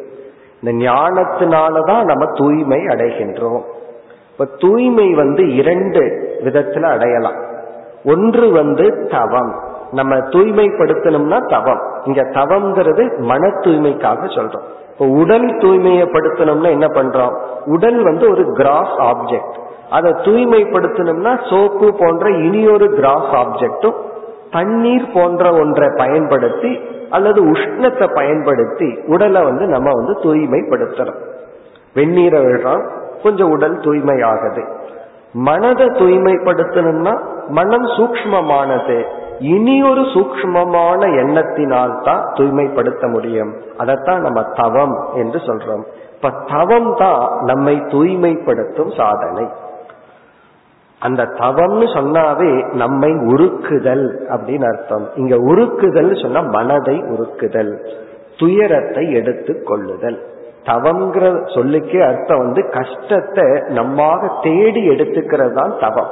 [0.62, 3.60] இந்த ஞானத்தினாலதான் நம்ம தூய்மை அடைகின்றோம்.
[4.32, 6.00] இப்ப தூய்மை வந்து இரண்டு
[6.44, 7.36] விதத்துல அடையலாம்.
[8.04, 9.54] ஒன்று வந்து தவம்.
[9.92, 11.80] நம்ம தூய்மைப்படுத்தணும்னா தவம்.
[12.04, 14.66] இங்க தவம்ங்கிறது மன தூய்மைக்காக சொல்றோம்.
[14.92, 17.36] இப்போ உடல் தூய்மையப்படுத்தணும்னா என்ன பண்றோம்?
[17.64, 24.06] உடல் வந்து ஒரு கிராஸ் ஆப்ஜெக்ட் அதை தூய்மைப்படுத்தணும்னா சோப்பு போன்ற இனியொரு கிராஸ் ஆப்ஜெக்டும்
[24.50, 26.80] தண்ணீர் போன்ற ஒன்றை பயன்படுத்தி
[27.10, 31.20] அல்லது உஷ்ணத்தை பயன்படுத்தி உடலை வந்து நம்ம வந்து தூய்மைப்படுத்துறோம்.
[31.94, 32.88] வெந்நீரை விடுறோம்.
[33.22, 34.64] கொஞ்சம் உடல் தூய்மையாகுது.
[35.32, 39.04] மனதை தூய்மைப்படுத்தணும்னா மனம் சூக்மமானது
[39.38, 43.54] இனி ஒரு சூக்மமான எண்ணத்தினால் தான் தூய்மைப்படுத்த முடியும்.
[43.78, 45.82] அதைத்தான் நம்ம தவம் என்று சொல்றோம்.
[46.14, 49.48] இப்ப தவம் தான் நம்மை தூய்மைப்படுத்தும் சாதனை.
[51.00, 55.04] அந்த தவம்னு சொன்னாவே நம்மை உருக்குதல் அப்படின்னு அர்த்தம்.
[55.16, 57.72] இங்க உருக்குதல் சொன்னா மனதை உருக்குதல்
[58.36, 60.18] துயரத்தை எடுத்து கொள்ளுதல்.
[60.64, 66.10] தவம்ங்கிற சொல்லுக்கே அர்த்தம் வந்து கஷ்டத்தை நம்மாக தேடி எடுத்துக்கிறது தான் தவம்.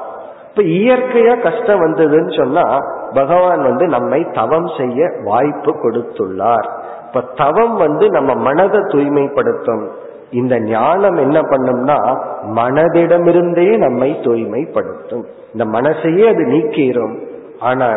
[0.49, 2.65] இப்ப இயற்கையா கஷ்டம் வந்ததுன்னு சொன்னா
[3.13, 6.69] பகவான் வந்து நம்மை தவம் செய்ய வாய்ப்பு கொடுத்துள்ளார்.
[7.07, 9.85] இப்ப தவம் வந்து நம்ம மனதை தூய்மைப்படுத்தும்.
[10.31, 12.19] இந்த ஞானம் என்ன பண்ணும்னா
[12.55, 15.25] மனதிடமிருந்தே நம்மை தூய்மைப்படுத்தும்.
[15.53, 17.27] இந்த மனசையே அது நீக்கிரும்.
[17.61, 17.93] ஆனா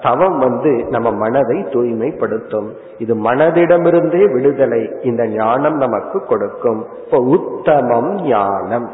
[0.00, 2.68] தவம் வந்து நம்ம மனதை தூய்மைப்படுத்தும்.
[2.98, 4.90] இது மனதிடமிருந்தே விடுதலை.
[5.02, 6.86] இந்த ஞானம் நமக்கு கொடுக்கும்.
[7.04, 8.90] இப்போ உத்தமம் ஞானம்.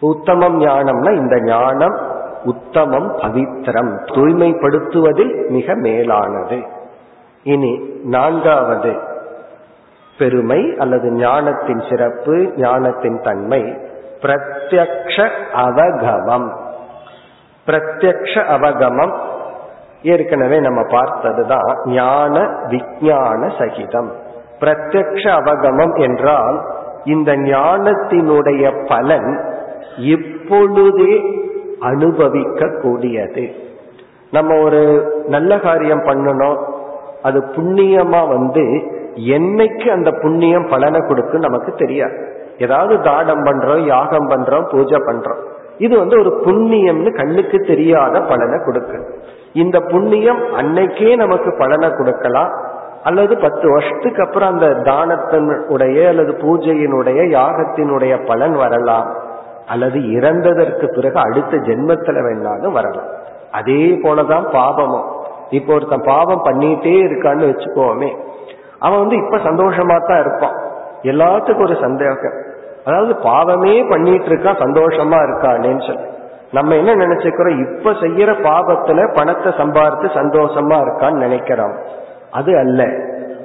[0.00, 1.98] உத்தமம் ஞானம்னா இந்த ஞானம்
[2.44, 6.58] உத்தமம் பவித்திரம் தூய்மைப்படுத்துவதில் மிக மேலானது.
[7.42, 9.08] இனி நான்காவது.
[10.20, 13.62] பெருமை அல்லது ஞானத்தின் சிறப்பு ஞானத்தின் தன்மை.
[14.22, 16.48] பிரத்யக்ஷ அவகமம்.
[17.66, 19.16] பிரத்யக்ஷ அவகமம்.
[20.02, 24.12] ஏற்கனவே நம்ம பார்த்ததுதான் ஞான விஞ்ஞான சகிதம்.
[24.60, 26.60] பிரத்யக்ஷ அவகமம் என்றால்
[27.04, 29.44] இந்த ஞானத்தினுடைய பலன்
[29.98, 31.22] இப்பொழுதே
[31.80, 33.50] அனுபவிக்க கூடியது
[34.30, 36.64] நம்ம ஒரு நல்ல காரியம் பண்ணணும்.
[37.22, 42.38] அது புண்ணியமா வந்து என்னைக்கு அந்த புண்ணியம் பலனை கொடுக்கும் நமக்கு தெரியாது.
[42.58, 45.40] ஏதாவது தானம் பண்றோம் யாகம் பண்றோம் பூஜை பண்றோம்.
[45.78, 49.22] இது வந்து ஒரு புண்ணியம்னு கண்ணுக்கு தெரியாத பலனை கொடுக்கு.
[49.52, 52.50] இந்த புண்ணியம் அன்னைக்கே நமக்கு பலனை கொடுக்கலாம்.
[53.02, 59.14] அல்லது பத்து வருஷத்துக்கு அப்புறம் அந்த தானத்தினுடைய அல்லது பூஜையினுடைய யாகத்தினுடைய பலன் வரலாம்.
[59.66, 63.08] அல்லது இறந்ததற்கு பிறகு அடுத்த ஜென்மத்துல வேணாலும் வரலாம்.
[63.52, 65.04] அதே போலதான் பாவமும்.
[65.50, 68.16] இப்போ ஒருத்தன் பாவம் பண்ணிட்டே இருக்கான்னு வச்சுக்கோமே.
[68.80, 70.56] அவன் வந்து இப்ப சந்தோஷமா தான் இருப்பான்.
[71.02, 72.48] எல்லாத்துக்கும் ஒரு சந்தேகம்.
[72.84, 76.08] அதாவது பாவமே பண்ணிட்டு இருக்கான் சந்தோஷமா இருக்கானேன்னு சொல்லி.
[76.52, 77.76] நம்ம என்ன நினைச்சுக்கிறோம்?
[77.76, 81.74] இப்ப செய்யற பாவத்துல பணத்தை சம்பாதித்து சந்தோஷமா இருக்கான்னு நினைக்கிறோம்
[82.30, 82.88] அது அல்ல.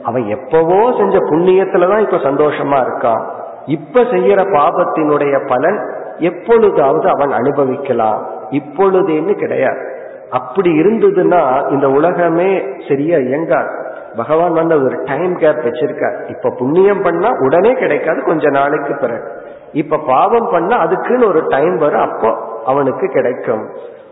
[0.03, 3.23] அவன் எப்பவோ செஞ்ச புண்ணியத்துலதான் இப்ப சந்தோஷமா இருக்கான்.
[3.65, 5.79] இப்ப செய்யற பாபத்தினுடைய பலன்
[6.17, 8.27] எப்பொழுதாவது அவன் அனுபவிக்கலாம்.
[8.49, 9.93] இப்பொழுதுன்னு கிடையாது.
[10.29, 13.83] அப்படி இருந்ததுன்னா இந்த உலகமே சரியா இயங்காது.
[14.15, 16.29] பகவான் வந்து ஒரு டைம் கேப் வச்சிருக்கார்.
[16.29, 19.27] இப்ப புண்ணியம் பண்ணா உடனே கிடைக்காது கொஞ்ச நாளைக்கு பிறகு.
[19.71, 23.63] இப்ப பாவம் பண்ணா அதுக்குன்னு ஒரு டைம் வரும் அப்போ அவனுக்கு கிடைக்கும்.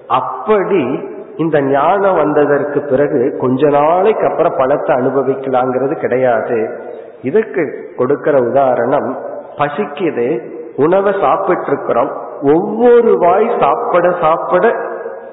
[0.08, 6.78] அப்படி இந்த ஞானம் வந்ததற்கு பிறகு கொஞ்ச நாளைக்கு அப்புறம் பழத்தை அனுபவிக்கலாங்கிறது கிடையாது.
[7.22, 9.18] இதுக்கு கொடுக்கிற உதாரணம்
[9.58, 10.28] பசிக்குது
[10.76, 12.12] உணவை சாப்பிட்டு இருக்கிறோம்
[12.42, 14.76] ஒவ்வொரு வாய் சாப்பிட சாப்பிட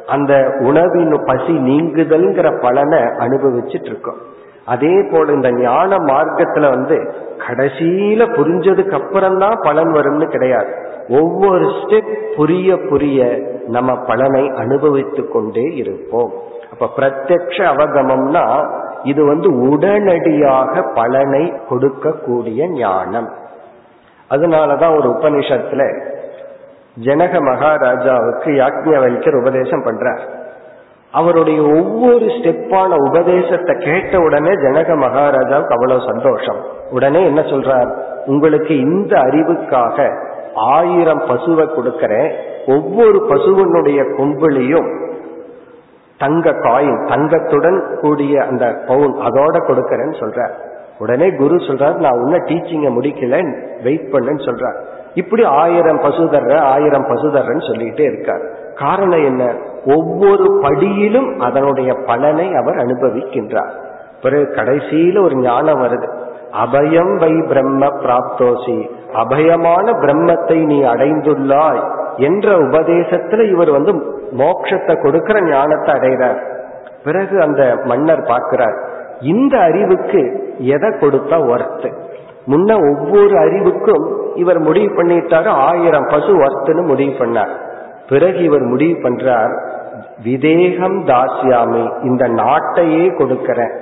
[0.07, 4.21] அந்த உணவின் பசி நீங்குதல்ங்கிற பலனை அனுபவிச்சுட்டு இருக்கோம்.
[4.67, 7.15] அதே போல இந்த ஞான மார்க்கத்துல வந்து
[7.49, 10.75] கடைசியில புரிஞ்சதுக்கு அப்புறம்தான் பலன் வரும்னு கிடையாது.
[11.09, 16.33] ஒவ்வொரு ஸ்டெப் புரிய புரிய நம்ம பலனை அனுபவித்து கொண்டே இருப்போம்.
[16.73, 23.31] அப்ப பிரத்யக்ஷ அவகமம்னா இது வந்து உடனடியாக பலனை கொடுக்கக்கூடிய ஞானம்.
[24.31, 26.09] அதனாலதான் ஒரு உபனிஷத்துல
[27.05, 30.21] ஜனக மகாராஜாவுக்கு யாக்ஞவல்யர் உபதேசம் பண்றார்.
[31.13, 36.57] அவருடைய ஒவ்வொரு ஸ்டெப்பான உபதேசத்தை கேட்ட உடனே ஜனக மகாராஜாவுக்கு அவ்வளவு சந்தோஷம்.
[36.91, 37.91] உடனே என்ன சொல்றார்?
[38.27, 42.33] உங்களுக்கு இந்த அறிவுக்காக ஆயிரம் பசுவை கொடுக்கிறேன்.
[42.67, 44.89] ஒவ்வொரு பசுவனுடைய கொம்பிலையும்
[46.19, 50.51] தங்க காயின் தங்கத்துடன் கூடிய அந்த பவுன் அதோட கொடுக்கறேன்னு சொல்ற
[50.99, 53.37] உடனே குரு சொல்றார் நான் உன்ன டீச்சிங்க முடிக்கல.
[53.83, 54.79] வெயிட் பண்ணுன்னு சொல்றார்.
[55.15, 58.43] இப்படி ஆயிரம் பசுதர்ற ஆயிரம் பசுதர்றன்னு சொல்லிட்டே இருக்கார்.
[58.75, 59.55] காரணம் என்ன?
[59.87, 63.73] ஒவ்வொரு படியிலும் அதனுடைய பலனை அவர் அனுபவிக்கின்றார்.
[64.23, 66.09] பிறகு கடைசியில ஒரு ஞானம் வருது.
[66.65, 68.91] அபயம் வை பிரம்ம பிராப்தோசி.
[69.15, 71.83] அபயமான பிரம்மத்தை நீ அடைந்துள்ளாய்
[72.17, 73.93] என்ற உபதேசத்துல இவர் வந்து
[74.33, 76.41] மோட்சத்தை கொடுக்கிற ஞானத்தை அடைகிறார்.
[77.05, 78.77] பிறகு அந்த மன்னர் பார்க்கிறார்
[79.21, 80.21] இந்த அறிவுக்கு
[80.59, 81.91] எதை கொடுத்தா ஒர்த்து
[82.47, 87.53] முன்ன ஒவ்வொரு அறிவுக்கும் இவர் முடிவு பண்ணிட்டாரு ஆயிரம் பசு ஒர்த்துன்னு முடிவு பண்ணார்.
[88.11, 89.53] பிறகு இவர் முடிவு பண்றார்
[90.25, 93.75] விதேகம் தாசியாமி இந்த நாட்டையே கொடுக்கிறேன்.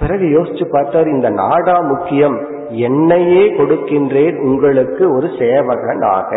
[0.00, 2.36] பிறகு யோசிச்சு பார்த்தார் இந்த நாடா முக்கியம்
[2.70, 6.30] என்னையே கொடுக்கின்றேன் உங்களுக்கு ஒரு சேவகனாக.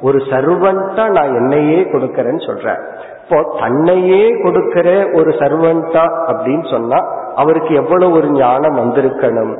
[0.00, 2.80] ஒரு சர்வன்டா நான் என்னையே கொடுக்கறேன்னு சொல்றேன்
[3.22, 6.98] இப்போ தன்னையே கொடுக்கிற ஒரு சர்வன்டா அப்படின்னு சொன்னா
[7.34, 9.54] அவருக்கு எவ்வளவு ஒரு ஞானம் வந்திருக்கணும்?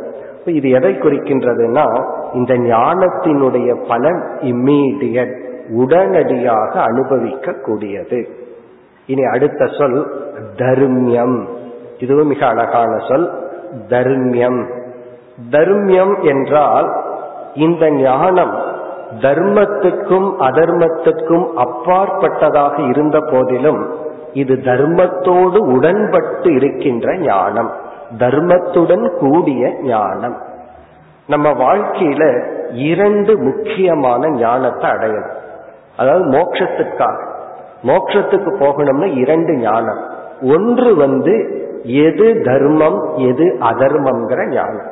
[0.58, 1.86] இது எதை குறிக்கின்றதுன்னா
[2.34, 5.34] இந்த ஞானத்தினுடைய பலன் இம்மீடியட்
[5.70, 8.28] உடனடியாக அனுபவிக்க கூடியது
[9.06, 10.12] இனி அடுத்த சொல்
[10.56, 11.46] தர்மியம்.
[11.98, 13.30] இதுவும் மிக அழகான சொல்
[13.88, 14.66] தர்மியம்.
[15.50, 16.92] தர்மியம் என்றால்
[17.54, 18.66] இந்த ஞானம்
[19.20, 23.94] தர்மத்துக்கும் அதர்மத்துக்கும் அப்பாற்பட்டதாக இருந்த போதிலும்
[24.32, 27.70] இது தர்மத்தோடு உடன்பட்டு இருக்கின்ற ஞானம்
[28.18, 30.36] தர்மத்துடன் கூடிய ஞானம்.
[31.26, 35.36] நம்ம வாழ்க்கையில இரண்டு முக்கியமான ஞானத்தை அடையணும்.
[35.98, 37.26] அதாவது மோட்சத்துக்காக.
[37.82, 39.98] மோட்சத்துக்கு போகணும்னா இரண்டு ஞானம்.
[40.42, 41.34] ஒன்று வந்து
[41.82, 44.90] எது தர்மம் எது அதர்மம்ங்கிற ஞானம்.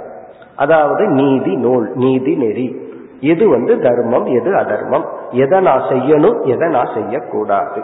[0.57, 2.95] அதாவது நீதி நூல் நீதி நெறி.
[3.21, 5.05] எது வந்து தர்மம் எது அதர்மம்.
[5.31, 7.83] எதை நான் செய்யணும் எதை நான் செய்யக்கூடாது.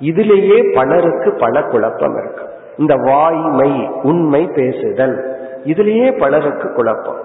[0.00, 2.48] இதுலேயே பலருக்கு பல குழப்பம் இருக்கு.
[2.76, 5.36] இந்த வாய்மை உண்மை பேசுதல்.
[5.64, 7.23] இதுலேயே பலருக்கு குழப்பம்.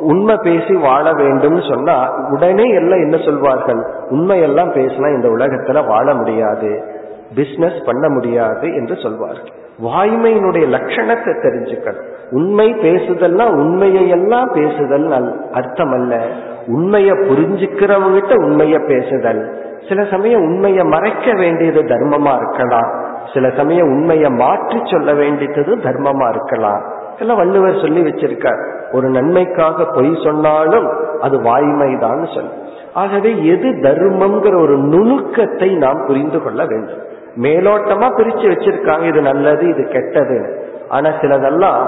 [0.00, 3.86] உண்மை பேசி வாழ வேண்டும் சொன்னா உடனே எல்லாம் என்ன சொல்வார்கள்?
[4.10, 6.98] உண்மையெல்லாம் பேசினா இந்த உலகத்துல வாழ முடியாது
[7.34, 9.52] பிசினஸ் பண்ண முடியாது என்று சொல்வார்கள்.
[9.82, 12.08] வாய்மையினுடைய லட்சணத்தை தெரிஞ்சுக்கணும்.
[12.30, 16.20] உண்மை பேசுதல்னா உண்மையெல்லாம் பேசுதல் அர்த்தம் அல்ல
[16.66, 19.54] உண்மையை புரிஞ்சுக்கிறவங்கிட்ட உண்மையை பேசுதல்.
[19.88, 22.90] சில சமயம் உண்மையை மறைக்க வேண்டியது தர்மமா இருக்கலாம்.
[23.34, 26.98] சில சமயம் உண்மையை மாற்றி சொல்ல வேண்டியது தர்மமா இருக்கலாம்.
[27.20, 28.60] எல்லாம் வள்ளுவர் சொல்லி வச்சிருக்கார்.
[28.92, 30.88] ஒரு நன்மைக்காக பொய் சொன்னாலும்
[31.20, 32.52] அது வாய்மைதான் சொல்லு.
[32.94, 37.02] ஆகவே எது தர்மம்ங்கிற ஒரு நுணுக்கத்தை நாம் புரிந்து கொள்ள வேண்டும்.
[37.36, 41.82] மேலோட்டமா பிரிச்சு வச்சிருக்காங்க இது நல்லது இது கெட்டது ஆனா சிலதெல்லாம்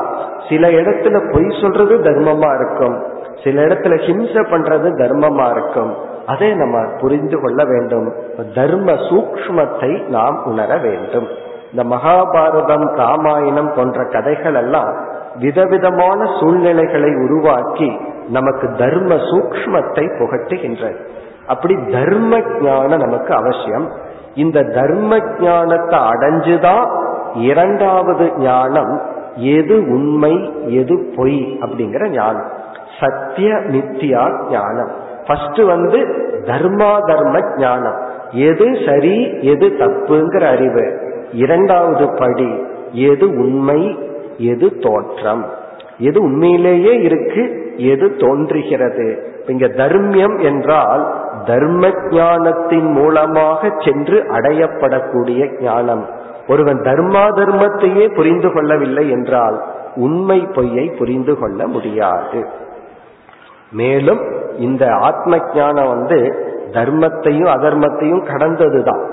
[0.48, 3.02] சில இடத்துல பொய் சொல்றது தர்மமா இருக்கும்.
[3.44, 5.94] சில இடத்துல ஹிம்சை பண்றது தர்மமா இருக்கும்.
[6.26, 8.12] அதை நம்ம புரிந்து கொள்ள வேண்டும்.
[8.54, 11.26] தர்ம சூக்மத்தை நாம் உணர வேண்டும்.
[11.72, 14.90] இந்த மகாபாரதம் ராமாயணம் போன்ற கதைகள் எல்லாம்
[15.38, 17.96] விதவிதமான சூழ்நிலைகளை உருவாக்கி
[18.28, 20.96] நமக்கு தர்ம சூக்மத்தை புகட்டுகின்றது.
[21.46, 23.92] அப்படி தர்ம ஞானம் நமக்கு அவசியம்.
[24.34, 26.88] இந்த தர்ம ஞானத்தை அடைஞ்சுதான்
[27.34, 29.00] இரண்டாவது ஞானம்
[29.34, 32.50] எது உண்மை எது பொய் அப்படிங்கிற ஞானம்.
[33.00, 34.90] சத்திய நித்தியா ஞானம்.
[35.26, 35.98] ஃபர்ஸ்ட் வந்து
[36.44, 37.96] தர்மா தர்ம ஞானம்.
[38.30, 41.10] எது சரி எது தப்புங்கிற அறிவு.
[41.32, 44.10] இரண்டாவது படி எது உண்மை
[44.50, 45.44] எது தோற்றம்?
[45.98, 47.42] எது உண்மையிலேயே இருக்கு?
[47.76, 49.06] எது தோன்றுகிறது?
[49.46, 51.02] இங்க தர்மியம் என்றால்
[51.46, 56.04] தர்ம ஞானத்தின் மூலமாக சென்று அடையப்படக்கூடிய ஞானம்.
[56.48, 59.62] ஒருவன் தர்மா தர்மத்தையே புரிந்து கொள்ளவில்லை என்றால்
[59.96, 62.46] உண்மை பொய்யை புரிந்து கொள்ள முடியாது.
[63.72, 64.20] மேலும்
[64.58, 66.18] இந்த ஆத்ம ஞானம் வந்து
[66.72, 69.04] தர்மத்தையும் அதர்மத்தையும் கடந்ததுதான்.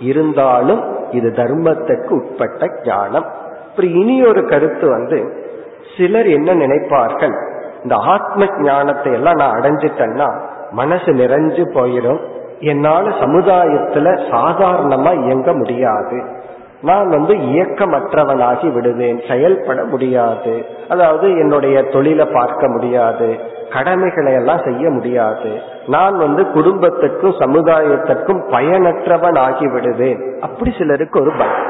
[0.00, 3.26] இருந்தாலும் இது தர்மத்திற்கு உட்பட்ட ஞானம்.
[3.70, 5.48] அப்புறம் இனி ஒரு கருத்து வந்து
[5.96, 7.36] சிலர் என்ன நினைப்பார்கள்?
[7.82, 12.20] இந்த ஆத்ம ஞானத்தை எல்லாம் நான் அடைஞ்சிட்டேன்னா மனசு நிறைஞ்சு போயிடும்
[12.58, 16.38] என்னால சமுதாயத்துல சாதாரணமா இயங்க முடியாது.
[16.82, 20.64] நான் வந்து இயக்கமற்றவனாகி விடுவேன் செயல்பட முடியாது.
[20.88, 23.38] அதாவது என்னுடைய தொழிலை பார்க்க முடியாது.
[23.72, 25.50] கடமைகளை எல்லாம் செய்ய முடியாது.
[25.86, 30.38] நான் வந்து குடும்பத்துக்கும் சமுதாயத்திற்கும் பயனற்றவன் ஆகி விடுவேன்.
[30.40, 31.69] அப்படி சிலருக்கு ஒரு பயம்.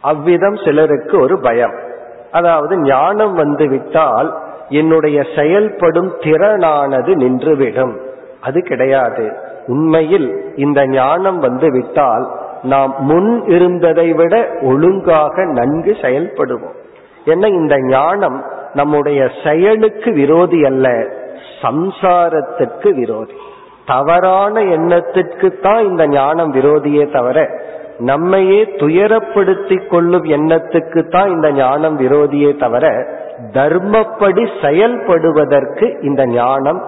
[0.00, 1.74] அவ்விதம் சிலருக்கு ஒரு பயம்.
[2.32, 4.36] அதாவது ஞானம் வந்து விட்டால்
[4.68, 7.96] என்னுடைய செயல்படும் திறனானது நின்றுவிடும்.
[8.40, 9.36] அது கிடையாது.
[9.66, 12.28] உண்மையில் இந்த ஞானம் வந்து விட்டால்
[12.62, 16.76] நாம் முன் இருந்ததை விட ஒழுங்காக நன்கு செயல்படுவோம்.
[17.24, 20.88] ஏன்னா இந்த ஞானம் நம்முடைய செயலுக்கு விரோதி அல்ல
[21.62, 23.32] சம்சாரத்துக்கு விரோதி.
[23.86, 27.59] தவறான எண்ணத்திற்கு தான் இந்த ஞானம் விரோதியே தவிர
[28.00, 32.86] நம்மையே துயரப்படுத்தி கொள்ளும் எண்ணத்துக்கு தான் இந்த ஞானம் விரோதியே தவிர
[33.52, 36.82] தர்மப்படி செயல்படுவதற்கு இந்த ஞானம்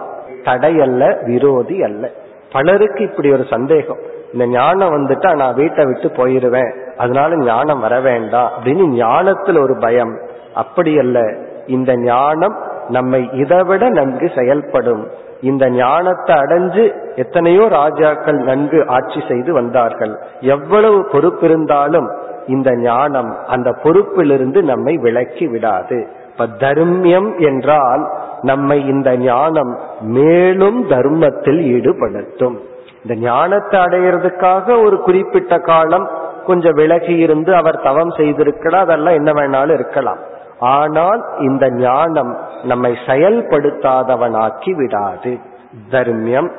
[0.45, 2.11] தடையல்ல விரோதி அல்ல.
[2.53, 3.99] பலருக்கு இப்படி ஒரு சந்தேகம்.
[4.33, 10.15] இந்த ஞானம் வந்துட்டா நான் வீட்டை விட்டு போயிருவேன் அதனால ஞானம் வர வேண்டாம் அப்படின்னு ஞானத்தில் ஒரு பயம்.
[10.55, 11.35] அப்படி அல்ல
[11.67, 12.57] இந்த ஞானம்
[12.89, 15.09] நம்மை இதைவிட நன்கு செயல்படும்.
[15.43, 16.83] இந்த ஞானத்தை அடைஞ்சு
[17.17, 20.15] எத்தனையோ ராஜாக்கள் நன்கு ஆட்சி செய்து வந்தார்கள்.
[20.41, 22.09] எவ்வளவு பொறுப்பு இருந்தாலும்
[22.47, 25.99] இந்த ஞானம் அந்த பொறுப்பிலிருந்து நம்மை விலக்கி விடாது.
[26.31, 28.05] இப்ப தர்மியம் என்றால்
[28.43, 32.57] நம்மை இந்த ஞானம் மேலும் தர்மத்தில் ஈடுபடுத்தும்.
[33.03, 36.07] இந்த ஞானத்தை அடையிறதுக்காக ஒரு குறிப்பிட்ட காலம்
[36.47, 40.21] கொஞ்சம் விலகி இருந்து அவர் தவம் செய்திருக்கிறார் அதெல்லாம் என்ன வேணாலும் இருக்கலாம்.
[40.63, 45.39] ஆனால் இந்த ஞானம் நம்மை செயல்படுத்தாதவனாக்கி விடாது.
[45.91, 46.51] தர்மியம்.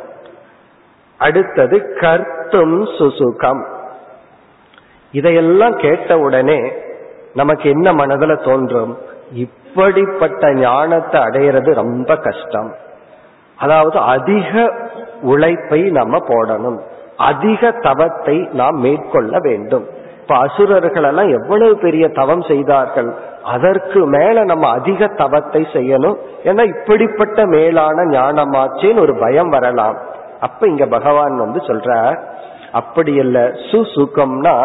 [1.18, 3.66] அடுத்தது கர்த்தும் சுசுகம்.
[5.12, 6.74] இதையெல்லாம் கேட்ட உடனே
[7.34, 8.98] நமக்கு என்ன மனதில் தோன்றும்?
[9.34, 12.76] இப்படிப்பட்ட ஞானத்தை அடையிறது ரொம்ப கஷ்டம்.
[13.58, 14.74] அதாவது அதிக
[15.22, 16.80] உழைப்பை நம்ம போடணும்.
[17.18, 19.88] அதிக தவத்தை நாம் மேற்கொள்ள வேண்டும்.
[20.22, 23.14] இப்ப அசுரர்கள் எல்லாம் எவ்வளவு பெரிய தவம் செய்தார்கள்?
[23.54, 26.18] அதற்கு மேல நம்ம அதிக தவத்தை செய்யணும்.
[26.50, 29.98] ஏன்னா இப்படிப்பட்ட மேலான ஞானமாச்சேன்னு ஒரு பயம் வரலாம்.
[30.48, 32.18] அப்ப இங்க பகவான் வந்து சொல்றார்
[32.80, 33.38] அப்படி இல்ல
[33.70, 34.56] சுசுகம்னா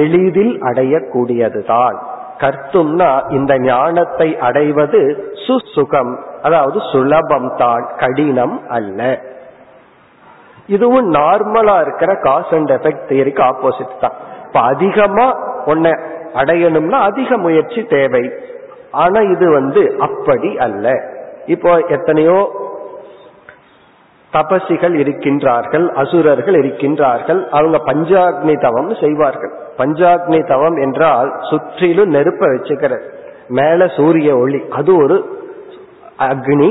[0.00, 1.98] எளிதில் அடையக்கூடியதுதான்.
[2.42, 5.00] கர்த்தும்னா இந்த ஞானத்தை அடைவது
[5.46, 6.12] சுசுகம்
[6.46, 9.00] அதாவது சுலபம் தான் கடினம் அல்ல.
[10.66, 14.16] இதுவும் நார்மலா இருக்கிற காஸ் அண்ட் எஃபெக்ட் தியரிக்கு ஆப்போசிட் தான்.
[14.46, 15.26] இப்ப அதிகமா
[15.72, 15.92] உன்னை
[16.40, 18.24] அடையணும்னா அதிக முயற்சி தேவை.
[18.90, 20.86] ஆனா இது வந்து அப்படி அல்ல.
[21.46, 22.38] இப்போ எத்தனையோ
[24.32, 29.52] தபசிகள் இருக்கின்றார்கள் அசுரர்கள் இருக்கின்றார்கள் அவங்க பஞ்சாக்னி தவம் செய்வார்கள்.
[29.78, 33.06] பஞ்சாக்னி தவம் என்றால் சுற்றிலும் நெருப்ப வச்சுக்கிறது
[33.48, 35.16] மேல சூரிய ஒளி அது ஒரு
[36.28, 36.70] அக்னி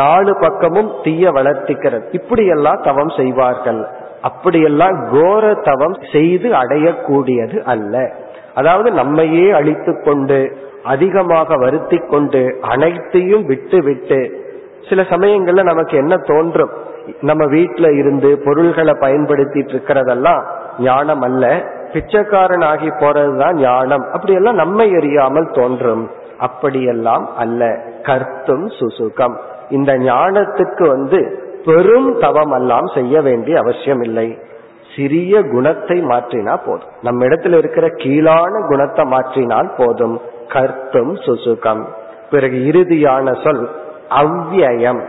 [0.00, 2.04] நாலு பக்கமும் தீய வளர்த்திக்கிறது.
[2.12, 3.80] இப்படியெல்லாம் தவம் செய்வார்கள்.
[4.22, 7.94] அப்படியெல்லாம் கோர தவம் செய்து அடையக்கூடியது அல்ல.
[8.54, 14.40] அதாவது நம்மையே அழித்து கொண்டு அதிகமாக வருத்தி கொண்டு அனைத்தையும் விட்டு விட்டு
[14.88, 16.70] சில சமயங்கள்ல நமக்கு என்ன தோன்றும்?
[17.20, 20.44] நம்ம வீட்டுல இருந்து பொருள்களை பயன்படுத்திட்டு இருக்கிறதெல்லாம்
[20.78, 21.64] ஞானம் அல்ல.
[21.92, 24.06] பிச்சைக்காரன் ஆகி போறதுதான் ஞானம்.
[24.12, 26.10] அப்படியெல்லாம் நம்மை எறியாமல் தோன்றும்.
[26.38, 27.78] அப்படியெல்லாம் அல்ல.
[28.02, 29.36] கர்த்தும் சுசுகம்.
[29.68, 34.38] இந்த ஞானத்துக்கு வந்து பெரும் தவம் எல்லாம் செய்ய வேண்டிய அவசியம் இல்லை.
[34.96, 36.88] சிறிய குணத்தை மாற்றினா போதும்.
[37.02, 40.20] நம்ம இடத்துல இருக்கிற கீழான குணத்தை மாற்றினால் போதும்.
[40.48, 41.84] கர்த்தும் சுசுகம்.
[42.30, 43.70] பிறகு இறுதியான சொல்
[44.10, 45.02] அவ்வியம்.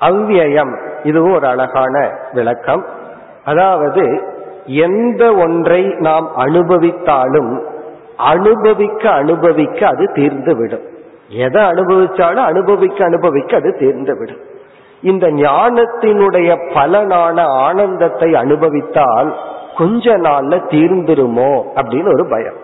[0.00, 2.84] அவ்வியம் இதுவும் ஒரு அழகான விளக்கம்.
[3.44, 4.32] அதாவது
[4.66, 7.62] எந்த ஒன்றை நாம் அனுபவித்தாலும்
[8.16, 10.82] அனுபவிக்க அனுபவிக்க அது தீர்ந்து விடும்
[11.28, 14.42] எதை அனுபவிச்சாலும் அனுபவிக்க அனுபவிக்க அது தீர்ந்து விடும்
[15.10, 19.30] இந்த ஞானத்தினுடைய பலனான ஆனந்தத்தை அனுபவித்தால்
[19.78, 22.58] கொஞ்ச நாள்ல தீர்ந்துருமோ அப்படின்னு ஒரு பயம்.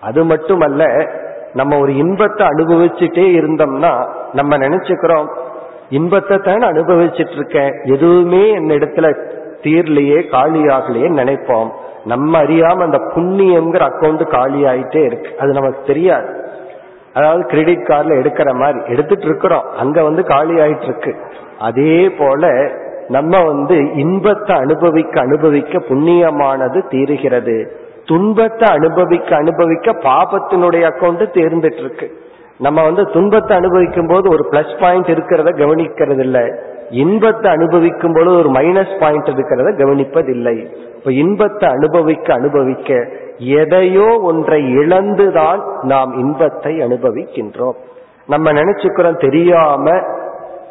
[0.00, 0.82] அது மட்டுமல்ல
[1.52, 3.92] நம்ம ஒரு இன்பத்தை அனுபவிச்சுட்டே இருந்தோம்னா
[4.32, 5.28] நம்ம நினைச்சுக்கிறோம்
[5.90, 9.06] இன்பத்தை தானே அனுபவிச்சுட்டு இருக்கேன் எதுவுமே என்னிடத்துல
[9.64, 11.70] தீர்லையே காலியாகலையே நினைப்போம்.
[12.04, 15.30] நம்ம அறியாம அந்த புண்ணியம்ங்கிற அக்கௌண்ட் காலி ஆயிட்டே இருக்கு.
[15.40, 16.28] அது நமக்கு தெரியாது.
[17.14, 21.12] அதாவது கிரெடிட் கார்டில் எடுக்கிற மாதிரி எடுத்துட்டு இருக்கிறோம் அங்க வந்து காலி ஆயிட்டு இருக்கு
[21.60, 22.52] அதே போல
[23.08, 27.56] நம்ம வந்து இன்பத்தை அனுபவிக்க அனுபவிக்க புண்ணியமானது தீருகிறது.
[28.04, 32.06] துன்பத்தை அனுபவிக்க அனுபவிக்க பாபத்தினுடைய அக்கௌண்ட் தேர்ந்துட்டு இருக்கு
[32.58, 36.44] நம்ம வந்து துன்பத்தை அனுபவிக்கும் போது ஒரு பிளஸ் பாயிண்ட் இருக்கிறத கவனிக்கிறது இல்லை
[37.02, 40.54] இன்பத்தை அனுபவிக்கும் பொழுது ஒரு மைனஸ் பாயிண்ட் இருக்கிறத கவனிப்பதில்லை.
[40.96, 42.90] இப்ப இன்பத்தை அனுபவிக்க அனுபவிக்க
[43.60, 47.78] எதையோ ஒன்றை இழந்துதான் நாம் இன்பத்தை அனுபவிக்கின்றோம்.
[48.26, 49.86] நம்ம நினைச்சுக்கிறோம் தெரியாம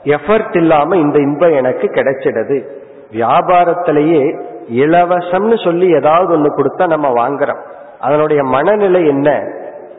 [0.03, 2.67] எஃபர்ட் இல்லாம இந்த இன்பம் எனக்கு கிடைச்சிடுது.
[3.11, 4.39] வியாபாரத்திலேயே
[4.75, 7.59] இலவசம்னு சொல்லி ஏதாவது ஒண்ணு கொடுத்தா நம்ம வாங்குறோம்.
[7.99, 9.43] அதனுடைய மனநிலை என்ன?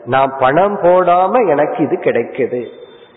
[0.05, 2.65] நான் பணம் போடாம எனக்கு இது கிடைக்குது.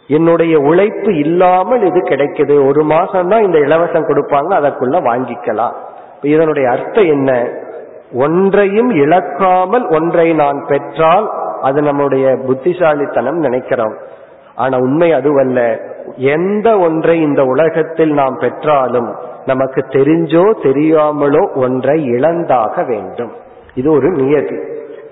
[0.06, 2.66] என்னுடைய உழைப்பு இல்லாமல் இது கிடைக்குது.
[2.66, 5.72] ஒரு மாசம் தான் இந்த இலவசம் கொடுப்பாங்க அதற்குள்ள வாங்கிக்கலாம்.
[6.20, 7.48] இதனுடைய அர்த்தம் என்ன?
[8.12, 11.30] ஒன்றையும் இழக்காமல் ஒன்றை நான் பெற்றால்
[11.62, 13.94] அது நம்முடைய புத்திசாலித்தனம் நினைக்கிறோம்.
[14.54, 15.80] ஆனா உண்மை அதுவல்ல.
[16.16, 19.14] எந்த ஒன்றை இந்த உலகத்தில் நாம் பெற்றாலும்
[19.46, 23.32] நமக்கு தெரிஞ்சோ தெரியாமலோ ஒன்றை இழந்தாக வேண்டும்.
[23.74, 24.58] இது ஒரு நியதி.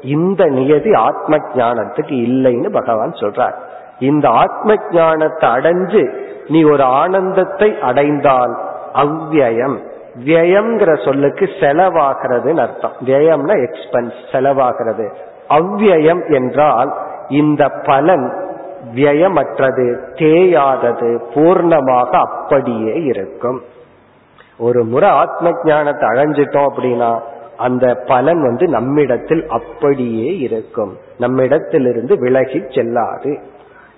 [0.02, 3.54] இந்த நியதி ஆத்ம ஞானத்துக்கு இல்லைன்னு பகவான் சொல்றார்.
[3.98, 6.12] இந்த ஆத்ம ஞானத்தை அடைஞ்சு
[6.48, 8.58] நீ ஒரு ஆனந்தத்தை அடைந்தால்
[8.94, 9.78] அவ்வியம்.
[10.24, 12.92] வியம்ங்கிற சொல்லுக்கு செலவாகிறதுன்னு அர்த்தம்.
[13.04, 15.12] வியம்னா எக்ஸ்பென்ஸ் செலவாகிறது.
[15.48, 16.92] அவ்வியம் என்றால்
[17.28, 18.41] இந்த பலன்
[18.94, 23.62] வியமற்றது தேயாதது பூர்ணமாக அப்படியே இருக்கும்.
[24.58, 27.18] ஒரு முறை ஆத்ம ஞானத்தை அழைஞ்சிட்டோம் அப்படின்னா
[27.56, 30.96] அந்த பலன் வந்து நம்மிடத்தில் அப்படியே இருக்கும்.
[31.18, 33.38] நம்மிடத்திலிருந்து விலகி செல்லாது.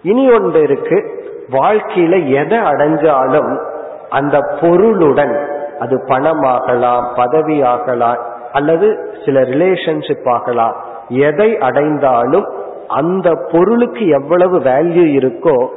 [0.03, 1.23] இனி ஒன்று இருக்கு.
[1.51, 3.59] வாழ்க்கையில எதை அடைஞ்சாலும்
[4.11, 8.19] அந்த பொருளுடன் அது பணமாகலாம் பதவி ஆகலாம்
[8.53, 10.77] அல்லது சில ரிலேஷன்ஷிப் ஆகலாம்
[11.09, 12.47] எதை அடைந்தாலும்
[12.89, 15.69] அந்த பொருளுக்கு எவ்வளவு வேல்யூ இருக்கோ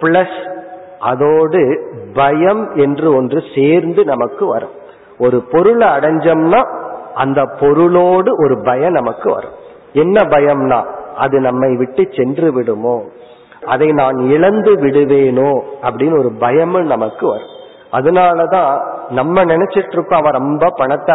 [0.00, 0.54] பிளஸ்
[1.00, 4.84] அதோடு பயம் என்று ஒன்று சேர்ந்து நமக்கு வரும்.
[5.18, 6.68] ஒரு பொருளை அடைஞ்சோம்னா
[7.14, 9.50] அந்த பொருளோடு ஒரு பயம் நமக்கு வரும்.
[9.92, 10.84] என்ன பயம்னா
[11.16, 13.02] அது நம்மை விட்டு சென்று விடுமோ?
[13.66, 15.60] அதை நான் இழந்து விடுவேனோ?
[15.82, 17.54] அப்படின்னு ஒரு பயமும் நமக்கு வரும்.
[17.92, 21.14] அதனாலதான் நம்ம நினைச்சிட்டு இருக்கோம் அவன் ரொம்ப பணத்தை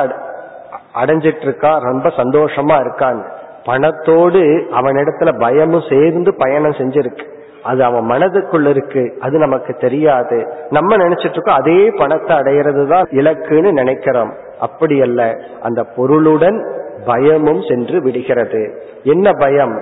[1.04, 3.24] அடைஞ்சிட்டு இருக்கா ரொம்ப சந்தோஷமா இருக்கான்னு.
[3.66, 7.24] பணத்தோடு அவனிடத்துல பயமும் சேர்ந்து பயணம் செஞ்சிருக்கு.
[7.64, 9.18] அது அவன் மனதுக்குள்ள இருக்கு.
[9.20, 10.47] அது நமக்கு தெரியாது.
[10.70, 14.34] நம்ம நினைச்சிட்டு இருக்கோம் அதே பணத்தை அடையிறது தான் இலக்குன்னு நினைக்கிறோம்.
[14.59, 15.38] அப்படி அல்ல.
[15.62, 16.66] அந்த பொருளுடன்
[17.05, 18.82] பயமும் சென்று விடுகிறது.
[19.03, 19.80] என்ன பயம்?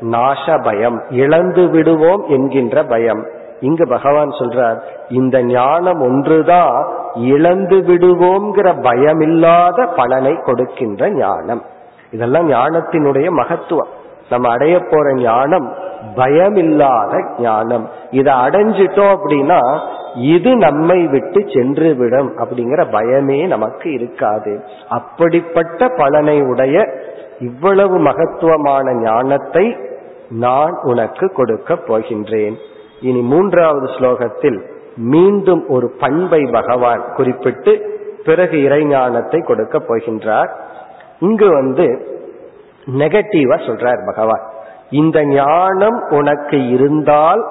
[0.00, 3.26] நாச பயம் இழந்து விடுவோம் என்கின்ற பயம்.
[3.60, 11.62] இங்கு பகவான் சொல்றார் இந்த ஞானம் ஒன்றுதான் இழந்து விடுவோங்கிற பயமில்லாத பலனை கொடுக்கின்ற ஞானம்.
[12.10, 13.92] இதெல்லாம் ஞானத்தினுடைய மகத்துவம்.
[14.30, 15.68] நம்ம அடைய போற ஞானம்
[16.16, 17.88] பயமில்லாத ஞானம்.
[18.10, 19.60] இதை அடைஞ்சிட்டோம் அப்படின்னா
[20.14, 24.64] இது நம்மை விட்டு சென்று விடும் அப்படிங்கிற பயமே நமக்கு இருக்காது.
[24.88, 26.76] அப்படிப்பட்ட பலனை உடைய
[27.38, 29.76] இவ்வளவு மகத்துவமான ஞானத்தை
[30.28, 32.56] நான் உனக்கு கொடுக்க போகின்றேன்.
[33.00, 34.58] இனி மூன்றாவது ஸ்லோகத்தில்
[34.96, 37.72] மீண்டும் ஒரு பண்பை பகவான் குறிப்பிட்டு
[38.24, 40.50] பிறகு இறைஞானத்தை கொடுக்க போகின்றார்.
[41.20, 42.06] இங்கு வந்து
[42.98, 44.40] நெகட்டிவா சொல்றார் பகவான்.
[44.90, 47.44] இந்த ஞானம் உனக்கு இருந்தால்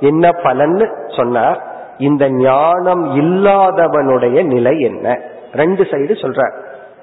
[0.00, 1.62] என்ன பலன்னு சொன்னார்.
[1.98, 5.20] இந்த ஞானம் இல்லாதவனுடைய நிலை என்ன?
[5.52, 6.52] ரெண்டு சைடு சொல்றார்.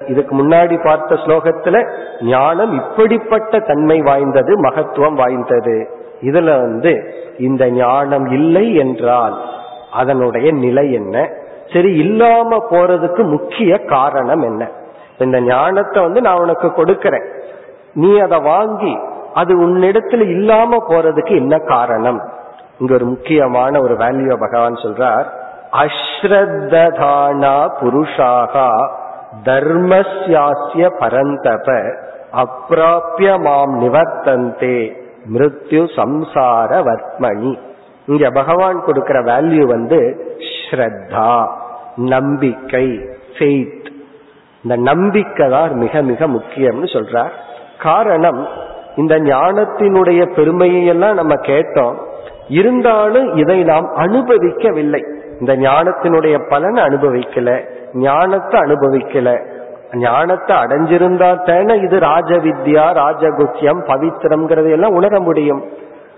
[0.06, 1.90] இதுக்கு முன்னாடி பார்த்த ஸ்லோகத்துல
[2.20, 5.88] ஞானம் இப்படிப்பட்ட தன்மை வாய்ந்தது மகத்துவம் வாய்ந்தது.
[6.20, 9.40] இதுல வந்து இந்த ஞானம் இல்லை என்றால்
[9.92, 11.28] அதனுடைய நிலை என்ன?
[11.72, 14.70] சரி இல்லாம போறதுக்கு முக்கிய காரணம் என்ன?
[15.18, 17.26] இந்த ஞானத்தை வந்து நான் உனக்கு கொடுக்கறேன்.
[17.94, 18.98] நீ அதை வாங்கி
[19.34, 22.20] அது உன்னிடத்துல இல்லாம போறதுக்கு என்ன காரணம்?
[22.78, 25.26] இங்க ஒரு முக்கியமான ஒரு வேல்யூ பகவான் சொல்றார்.
[25.72, 28.68] அஸ்ரத்தானா புருஷாகா
[29.44, 31.68] தர்மஸ்யாசிய பரந்தப
[32.42, 34.78] அப்பிராபிய மாம் நிவர்த்தந்தே
[35.32, 37.52] மிருத்யு சம்சார வர்மணி.
[38.06, 40.00] இங்க பகவான் கொடுக்கிற வேல்யூ வந்து
[40.52, 41.32] ஸ்ரத்தா
[41.96, 42.86] நம்பிக்கை
[43.34, 43.88] ஃபெய்த்
[44.68, 47.30] இந்த நம்பிக்கை தான் மிக மிக முக்கியம்னு சொல்றார்.
[47.82, 48.46] காரணம்
[48.96, 51.94] இந்த ஞானத்தினுடைய பெருமையை எல்லாம் நம்ம கேட்டோம்.
[52.48, 55.02] இருந்தாலும் இதை நாம் அனுபவிக்கவில்லை.
[55.40, 57.64] இந்த ஞானத்தினுடைய பலனை அனுபவிக்கல
[57.94, 59.46] ஞானத்தை அனுபவிக்கல.
[59.92, 65.64] ஞானத்தை அடைஞ்சிருந்தா தானே இது ராஜ வித்யா ராஜகுத்தியம் பவித்திரம்ங்கிறத எல்லாம் உணர முடியும்.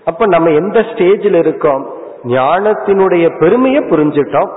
[0.04, 1.90] அப்ப நம்ம எந்த ஸ்டேஜில் இருக்கோம்?
[2.24, 4.50] ஞானத்தினுடைய பெருமையை புரிஞ்சிட்டோம்.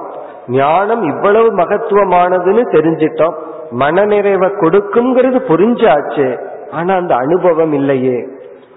[0.48, 3.52] ஞானம் இவ்வளவு மகத்துவமானதுன்னு தெரிஞ்சிட்டோம்.
[3.80, 6.28] மனநிறைவை கொடுக்குங்கிறது புரிஞ்சாச்சு
[6.72, 8.18] ஆனா அந்த அனுபவம் இல்லையே.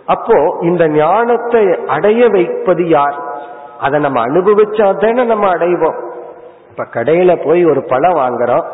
[0.07, 3.17] அப்போ இந்த ஞானத்தை அடைய வைப்பது யார்?
[3.81, 5.99] அதை நம்ம அனுபவிச்சா தானே நம்ம அடைவோம்.
[6.71, 8.67] இப்ப கடையில போய் ஒரு பழம் வாங்குறோம்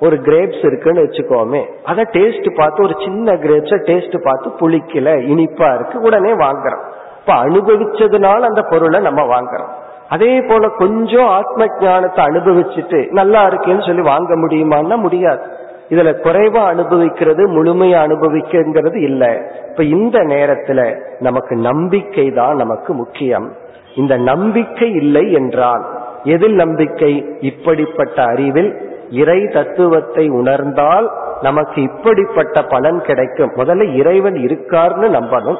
[0.00, 6.00] ஒரு கிரேப்ஸ் இருக்குன்னு வச்சுக்கோமே அதை டேஸ்ட் பார்த்து ஒரு சின்ன கிரேப்ஸ டேஸ்ட் பார்த்து புளிக்கல இனிப்பா இருக்கு
[6.00, 6.84] உடனே வாங்குறோம்.
[7.20, 9.70] இப்ப அனுபவிச்சதுனால அந்த பொருளை நம்ம வாங்குறோம்.
[10.08, 15.40] அதே போல கொஞ்சம் ஆத்ம ஞானத்தை அனுபவிச்சுட்டு நல்லா இருக்கேன்னு சொல்லி வாங்க முடியுமான்னா முடியாது.
[15.88, 19.40] இதுல குறைவா அனுபவிக்கிறது முழுமையா அனுபவிக்கிறது இல்லை.
[19.70, 20.80] இப்ப இந்த நேரத்துல
[21.20, 23.52] நமக்கு நம்பிக்கை தான் நமக்கு முக்கியம்.
[23.94, 25.84] இந்த நம்பிக்கை இல்லை என்றால்
[26.24, 27.38] எதில் நம்பிக்கை?
[27.40, 28.70] இப்படிப்பட்ட அறிவில்
[29.10, 31.10] இறை தத்துவத்தை உணர்ந்தால்
[31.42, 33.52] நமக்கு இப்படிப்பட்ட பலன் கிடைக்கும்.
[33.56, 35.58] முதல்ல இறைவன் இருக்கார்னு நம்பணும்.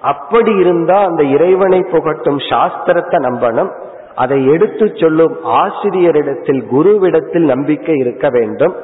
[0.00, 3.70] அப்படி இருந்தா அந்த இறைவனை புகட்டும் சாஸ்திரத்தை நம்பணும்.
[4.16, 8.74] அதை எடுத்து சொல்லும் ஆசிரியரிடத்தில் குருவிடத்தில் நம்பிக்கை இருக்க வேண்டும்.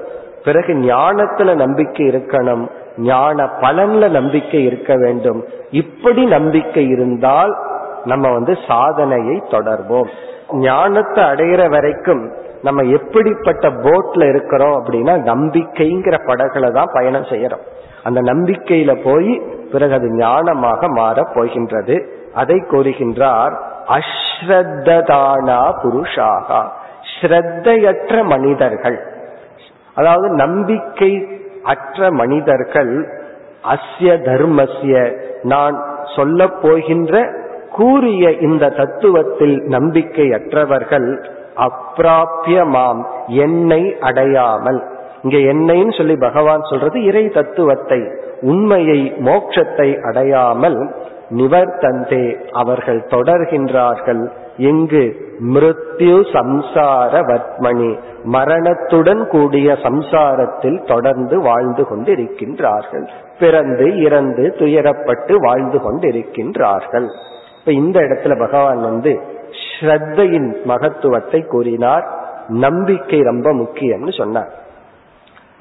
[0.45, 2.65] பிறகு ஞானத்துல நம்பிக்கை இருக்கணும்.
[2.97, 5.45] ஞான பலன்ல நம்பிக்கை இருக்க வேண்டும்.
[5.71, 7.53] இப்படி நம்பிக்கை இருந்தால்
[8.05, 10.11] நம்ம வந்து சாதனையை தொடர்வோம்.
[10.53, 17.65] ஞானத்தை அடையிற வரைக்கும் நம்ம எப்படிப்பட்ட போட்ல இருக்கிறோம் அப்படின்னா நம்பிக்கைங்கிற படகுல தான் பயணம் செய்யறோம்.
[18.03, 19.33] அந்த நம்பிக்கையில போய்
[19.73, 21.97] பிறகு அது ஞானமாக மாற போகின்றது.
[22.35, 23.55] அதை கூறுகின்றார்
[23.89, 26.71] அஸ்ரத்ததானா புருஷாகா.
[27.13, 28.99] ஸ்ரத்தையற்ற மனிதர்கள்.
[29.95, 31.29] அதாவது நம்பிக்கை
[31.63, 33.09] அற்ற மனிதர்கள்
[33.63, 35.85] அஸ்ய தர்மஸ்ய நான்
[36.17, 37.33] சொல்ல போகின்ற
[37.73, 41.27] கூறிய இந்த தத்துவத்தில் நம்பிக்கையற்றவர்கள்
[41.57, 44.83] அப்பிராபியமாம் என்னை அடையாமல்.
[45.23, 48.01] இங்க என்னைன்னு சொல்லி பகவான் சொல்றது இறை தத்துவத்தை
[48.41, 50.95] உண்மையை மோட்சத்தை அடையாமல்
[51.37, 54.31] நிவர்த்தந்தே அவர்கள் தொடர்கின்றார்கள்.
[54.57, 63.09] எங்கு மிருத்யு சம்சார வத்மணி மரணத்துடன் கூடிய சம்சாரத்தில் தொடர்ந்து வாழ்ந்து கொண்டிருக்கின்றார்கள்.
[63.39, 67.09] பிறந்து இறந்து துயரப்பட்டு வாழ்ந்து கொண்டிருக்கின்றார்கள்.
[67.59, 69.21] இப்ப இந்த இடத்துல பகவான் வந்து
[69.63, 72.07] ஸ்ரத்தையின் மகத்துவத்தை கூறினார்.
[72.49, 74.53] நம்பிக்கை ரொம்ப முக்கியம்னு சொன்னார்.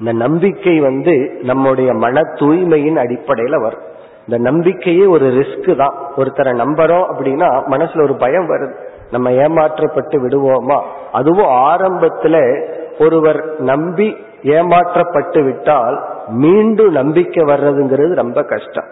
[0.00, 3.90] இந்த நம்பிக்கை வந்து நம்முடைய மன தூய்மையின் அடிப்படையில வரும்.
[4.28, 5.94] இந்த நம்பிக்கையே ஒரு ரிஸ்க் தான்.
[6.16, 8.74] ஒருத்தரை நம்புறோம் அப்படின்னா மனசுல ஒரு பயம் வருது.
[9.10, 10.82] நம்ம ஏமாற்றப்பட்டு விடுவோமா?
[11.12, 12.66] அதுவும் ஆரம்பத்துல
[13.00, 18.84] ஒருவர் நம்பி ஏமாற்றப்பட்டு விட்டால் மீண்டும் நம்பிக்கை வர்றதுங்கிறது ரொம்ப கஷ்டம்.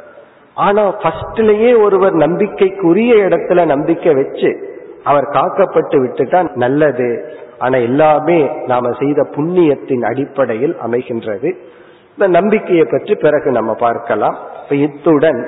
[0.54, 7.38] ஆனா ஃபர்ஸ்ட்லயே ஒருவர் நம்பிக்கைக்குரிய இடத்துல நம்பிக்கை வச்சு அவர் காக்கப்பட்டு விட்டுட்டா நல்லது.
[7.58, 11.56] ஆனா எல்லாமே நாம செய்த புண்ணியத்தின் அடிப்படையில் அமைகின்றது.
[12.20, 14.34] இந்த நம்பிக்கையை பற்றி பிறகு நம்ம பார்க்கலாம்.
[14.86, 15.38] இத்துடன்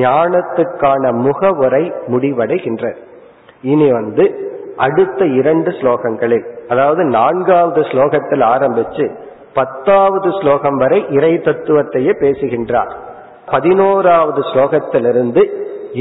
[0.00, 1.80] ஞானத்துக்கான முகவுரை
[2.12, 2.84] முடிவடைகின்ற
[3.62, 4.24] இனி வந்து
[4.76, 9.06] அடுத்த இரண்டு ஸ்லோகங்களில் அதாவது நான்காவது ஸ்லோகத்தில் ஆரம்பிச்சு
[9.54, 12.92] பத்தாவது ஸ்லோகம் வரை இறை தத்துவத்தையே பேசுகின்றார்.
[13.46, 15.44] பதினோராவது ஸ்லோகத்திலிருந்து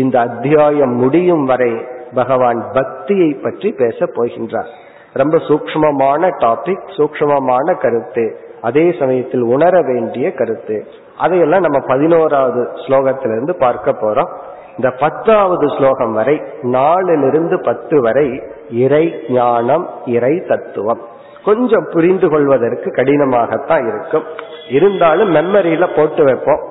[0.02, 1.72] இந்த அத்தியாயம் முடியும் வரை
[2.14, 4.70] பகவான் பக்தியை பற்றி பேச போகின்றார்.
[5.14, 8.28] ரொம்ப சூக்மமான டாபிக் சூக்மமான கருத்து.
[8.62, 10.86] அதே சமயத்தில் உணர வேண்டிய கருத்து.
[11.18, 14.30] அதையெல்லாம் நம்ம பதினோராவது ஸ்லோகத்திலிருந்து பார்க்க போறோம்.
[14.78, 21.00] இந்த பத்தாவது ஸ்லோகம் வரை நாலிலிருந்து பத்து வரை இறை ஞானம் இறை தத்துவம்.
[21.46, 24.24] கொஞ்சம் புரிந்து கொள்வதற்கு கடினமாகத்தான் இருக்கும்.
[24.70, 26.62] இருந்தாலும் மெமரியில போட்டு வைப்போம்.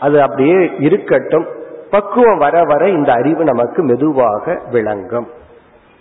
[0.00, 1.46] அது அப்படியே இருக்கட்டும்.
[1.90, 5.28] பக்குவம் வர வர இந்த அறிவு நமக்கு மெதுவாக விளங்கும்.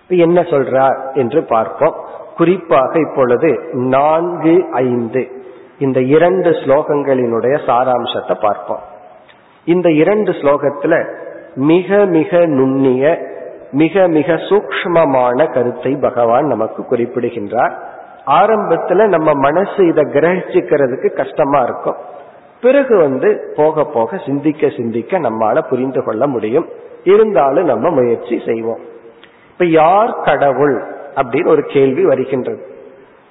[0.07, 1.95] என்ன சொல்றார் என்று பார்ப்போம்.
[2.37, 5.43] குறிப்பாக இப்பொழுது நான்கு ஐந்து.
[5.79, 8.79] இந்த இரண்டு ஸ்லோகங்களினுடைய சாராம்சத்தை பார்ப்போம்.
[9.65, 11.15] இந்த இரண்டு ஸ்லோகத்துல
[11.55, 13.33] மிக மிக நுண்ணிய
[13.71, 17.93] மிக மிக சூக்மமான கருத்தை பகவான் நமக்கு குறிப்பிடுகின்றார்.
[18.27, 21.95] ஆரம்பத்துல நம்ம மனசு இதை கிரகிச்சுக்கிறதுக்கு கஷ்டமா இருக்கும்.
[22.61, 26.69] பிறகு வந்து போக போக சிந்திக்க சிந்திக்க நம்மால புரிந்து கொள்ள முடியும்.
[27.03, 28.79] இருந்தாலும் நம்ம முயற்சி செய்வோம்.
[29.51, 30.94] இப்ப யார் கடவுள்?
[31.15, 32.61] அப்படின்னு ஒரு கேள்வி வருகின்றது.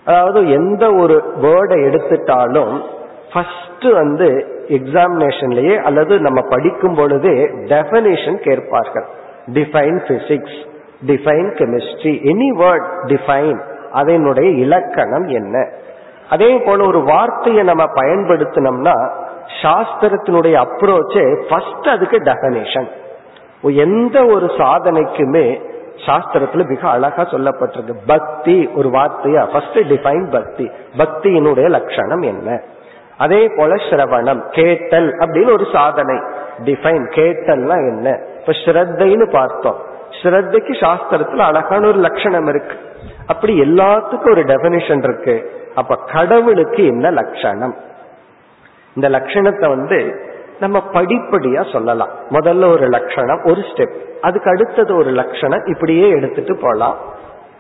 [0.07, 2.74] அதாவது எந்த ஒரு வேர்டை எடுத்துட்டாலும்
[3.32, 4.28] ஃபர்ஸ்ட் வந்து
[4.78, 7.37] எக்ஸாமினேஷன்லயே அல்லது நம்ம படிக்கும் பொழுதே
[7.72, 9.07] டெபனிஷன் கேட்பார்கள்.
[9.53, 10.59] Define physics
[11.07, 13.61] define chemistry any word define
[13.93, 15.57] அதனுடைய இலக்கணம் என்ன?
[16.28, 18.97] அதே போல ஒரு வார்த்தையை நம்ம பயன்படுத்தினோம்னா
[19.62, 22.89] சாஸ்திரத்தினுடைய அப்ரோச்சே ஃபர்ஸ்ட் அதுக்கு டெபனேஷன்
[23.87, 25.47] எந்த ஒரு சாதனைக்குமே
[25.97, 27.95] சாஸ்திரத்துல மிக அழகா சொல்லப்பட்டிருக்கு.
[28.07, 29.51] பக்தி ஒரு வார்த்தையா?
[29.53, 30.70] ஃபர்ஸ்ட் டிஃபைன் பக்தி.
[30.99, 32.61] பக்தியினுடைய லட்சணம் என்ன?
[33.18, 36.16] அதே போல சிரவணம் கேட்டல் அப்படின்னு ஒரு சாதனை.
[36.64, 38.18] டிஃபைன் கேட்டல்னா என்ன?
[38.40, 39.76] இப்ப ஸ்ரத்தைன்னு பார்த்தோம்.
[40.22, 42.78] ஸ்ரத்தைக்கு சாஸ்திரத்துல அழகான ஒரு லட்சணம் இருக்கு.
[43.26, 45.62] அப்படி எல்லாத்துக்கும் ஒரு டெபனிஷன் இருக்கு.
[45.74, 47.74] அப்ப கடவுளுக்கு என்ன லட்சணம்?
[48.95, 50.24] இந்த லட்சணத்தை வந்து
[50.61, 52.09] நம்ம படிப்படியா சொல்லலாம்.
[52.30, 56.96] முதல்ல ஒரு லட்சணம் ஒரு ஸ்டெப் அதுக்கு அடுத்தது ஒரு லட்சணம் இப்படியே எடுத்துட்டு போலாம்.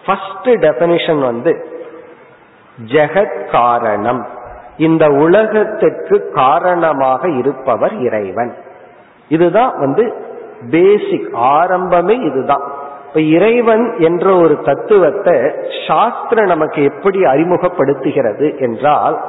[0.06, 1.66] ஃபர்ஸ்ட் டெபனிஷன் வந்து
[2.86, 4.26] ஜெகத் காரணம்.
[4.76, 8.54] இந்த உலகத்துக்கு காரணமாக இருப்பவர் இறைவன்.
[9.28, 10.14] இதுதான் வந்து
[10.70, 12.72] பேசிக் ஆரம்பமே இதுதான்.
[13.08, 15.40] இப்ப இறைவன் என்ற ஒரு தத்துவத்தை
[15.88, 19.24] சாஸ்திரம் நமக்கு எப்படி அறிமுகப்படுத்துகிறது என்றால்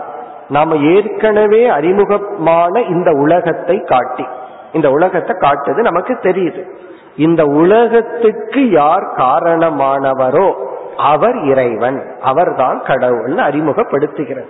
[0.49, 4.25] நாம ஏற்கனவே அறிமுகமான இந்த உலகத்தை காட்டி
[4.73, 6.63] இந்த உலகத்தை காட்டுது நமக்கு தெரியுது.
[7.17, 10.53] இந்த உலகத்துக்கு யார் காரணமானவரோ
[10.97, 14.47] அவர் இறைவன் அவர்தான் கடவுள் அறிமுகப்படுத்துகிறார்.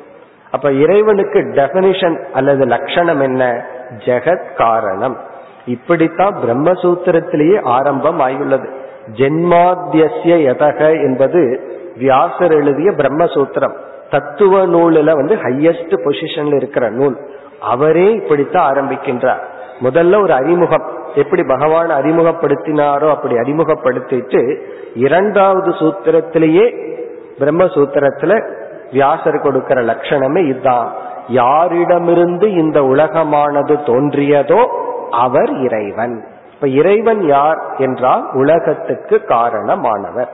[0.52, 3.66] அப்ப இறைவனுக்கு டெபனிஷன் அல்லது லட்சணம் என்ன?
[4.06, 5.18] ஜெகத் காரணம்.
[5.66, 8.68] இப்படித்தான் பிரம்மசூத்திரத்திலேயே ஆரம்பம் ஆகியுள்ளது
[9.16, 11.60] ஜென்மாத்தியசிய எதக என்பது
[11.98, 13.74] வியாசர் எழுதிய பிரம்மசூத்திரம்.
[14.10, 17.18] தத்துவ நூலில் வந்து ஹையஸ்ட் பொசிஷன்ல இருக்கிற நூல்.
[17.62, 19.44] அவரே இப்படித்தான் ஆரம்பிக்கின்றார்.
[19.82, 20.94] முதல்ல ஒரு அறிமுகம்.
[21.16, 24.60] எப்படி பகவான் அறிமுகப்படுத்தினாரோ அப்படி அறிமுகப்படுத்திட்டு
[24.96, 26.94] இரண்டாவது சூத்திரத்திலேயே
[27.40, 28.52] பிரம்மசூத்திரத்துல
[28.92, 30.94] வியாசர் கொடுக்கிற லட்சணமே இதுதான்.
[31.34, 34.68] யாரிடமிருந்து இந்த உலகமானது தோன்றியதோ
[35.12, 36.26] அவர் இறைவன்.
[36.54, 40.28] இப்ப இறைவன் யார் என்றால் உலகத்துக்கு காரணமானவர்.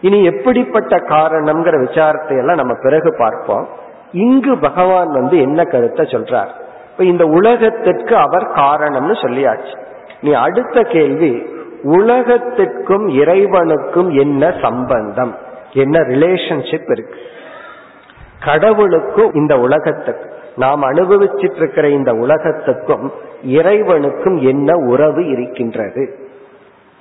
[0.00, 3.68] இனி எப்படிப்பட்ட காரணம்ங்கிற விசாரத்தை எல்லாம் நம்ம பிறகு பார்ப்போம்.
[4.12, 6.48] இங்கு பகவான் வந்து என்ன கருத்தை சொல்றார்?
[6.92, 9.78] இப்ப இந்த உலகத்திற்கு அவர் காரணம்னு சொல்லியாச்சு.
[10.20, 15.36] நீ அடுத்த கேள்வி உலகத்திற்கும் இறைவனுக்கும் என்ன சம்பந்தம்?
[15.72, 17.14] என்ன ரிலேஷன்ஷிப் இருக்கு?
[18.44, 23.12] கடவுளுக்கும் இந்த உலகத்துக்கு நாம் அனுபவிச்சிட்டு இருக்கிற இந்த உலகத்துக்கும்
[23.44, 26.26] இறைவனுக்கும் என்ன உறவு இருக்கின்றது?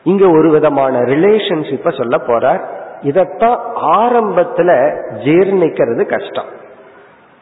[0.03, 2.61] இங்க ஒரு விதமான ரிலேஷன்ஷிப்ப சொல்ல போறார்.
[3.01, 6.55] இதத்தான் ஆரம்பத்துல ஜீர்ணிக்கிறது கஷ்டம்.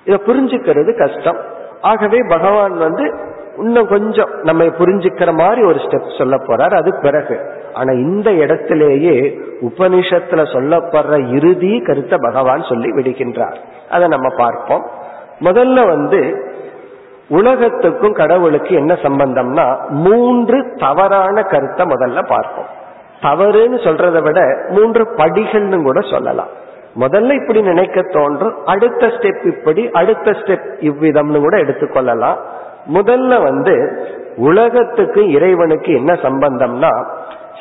[0.06, 1.38] இத புரிஞ்சுக்கிறது கஷ்டம்.
[1.82, 6.76] ஆகவே பகவான் வந்து இன்னும் கொஞ்சம் நம்ம புரிஞ்சுக்கிற மாதிரி ஒரு ஸ்டெப் சொல்ல போறார்.
[6.76, 7.64] அது பிறகு.
[7.74, 13.56] ஆனா இந்த இடத்திலேயே உபனிஷத்துல சொல்லப்படுற இறுதி கருத்தை பகவான் சொல்லி விடுகின்றார்.
[13.90, 14.90] அதை நம்ம பார்ப்போம்.
[15.40, 16.54] முதல்ல வந்து
[17.30, 22.84] உலகத்துக்கும் கடவுளுக்கு என்ன சம்பந்தம்னா மூன்று தவறான கருத்தை முதல்ல பார்ப்போம்.
[23.26, 26.52] தவறுன்னு சொல்றதை விட மூன்று படிகள்னு கூட சொல்லலாம்.
[27.00, 32.38] முதல்ல இப்படி நினைக்க தோன்றும் அடுத்த ஸ்டெப் இப்படி அடுத்த ஸ்டெப் இவ்விதம்னு கூட எடுத்துக்கொள்ளலாம்.
[32.94, 34.06] முதல்ல வந்து
[34.38, 37.06] உலகத்துக்கு இறைவனுக்கு என்ன சம்பந்தம்னா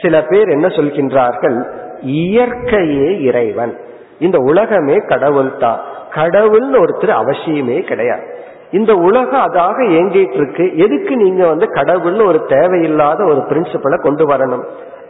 [0.03, 1.59] சில பேர் என்ன சொல்கின்றார்கள்?
[2.01, 3.75] இயற்கையே இறைவன்.
[4.19, 8.25] இந்த உலகமே கடவுள் தான் கடவுள்னு ஒருத்தர் அவசியமே கிடையாது.
[8.71, 10.77] இந்த உலகம் அதாக இயங்கிட்டு இருக்கு.
[10.77, 14.65] எதுக்கு நீங்க வந்து கடவுள்னு ஒரு தேவையில்லாத ஒரு பிரின்சிபலை கொண்டு வரணும்?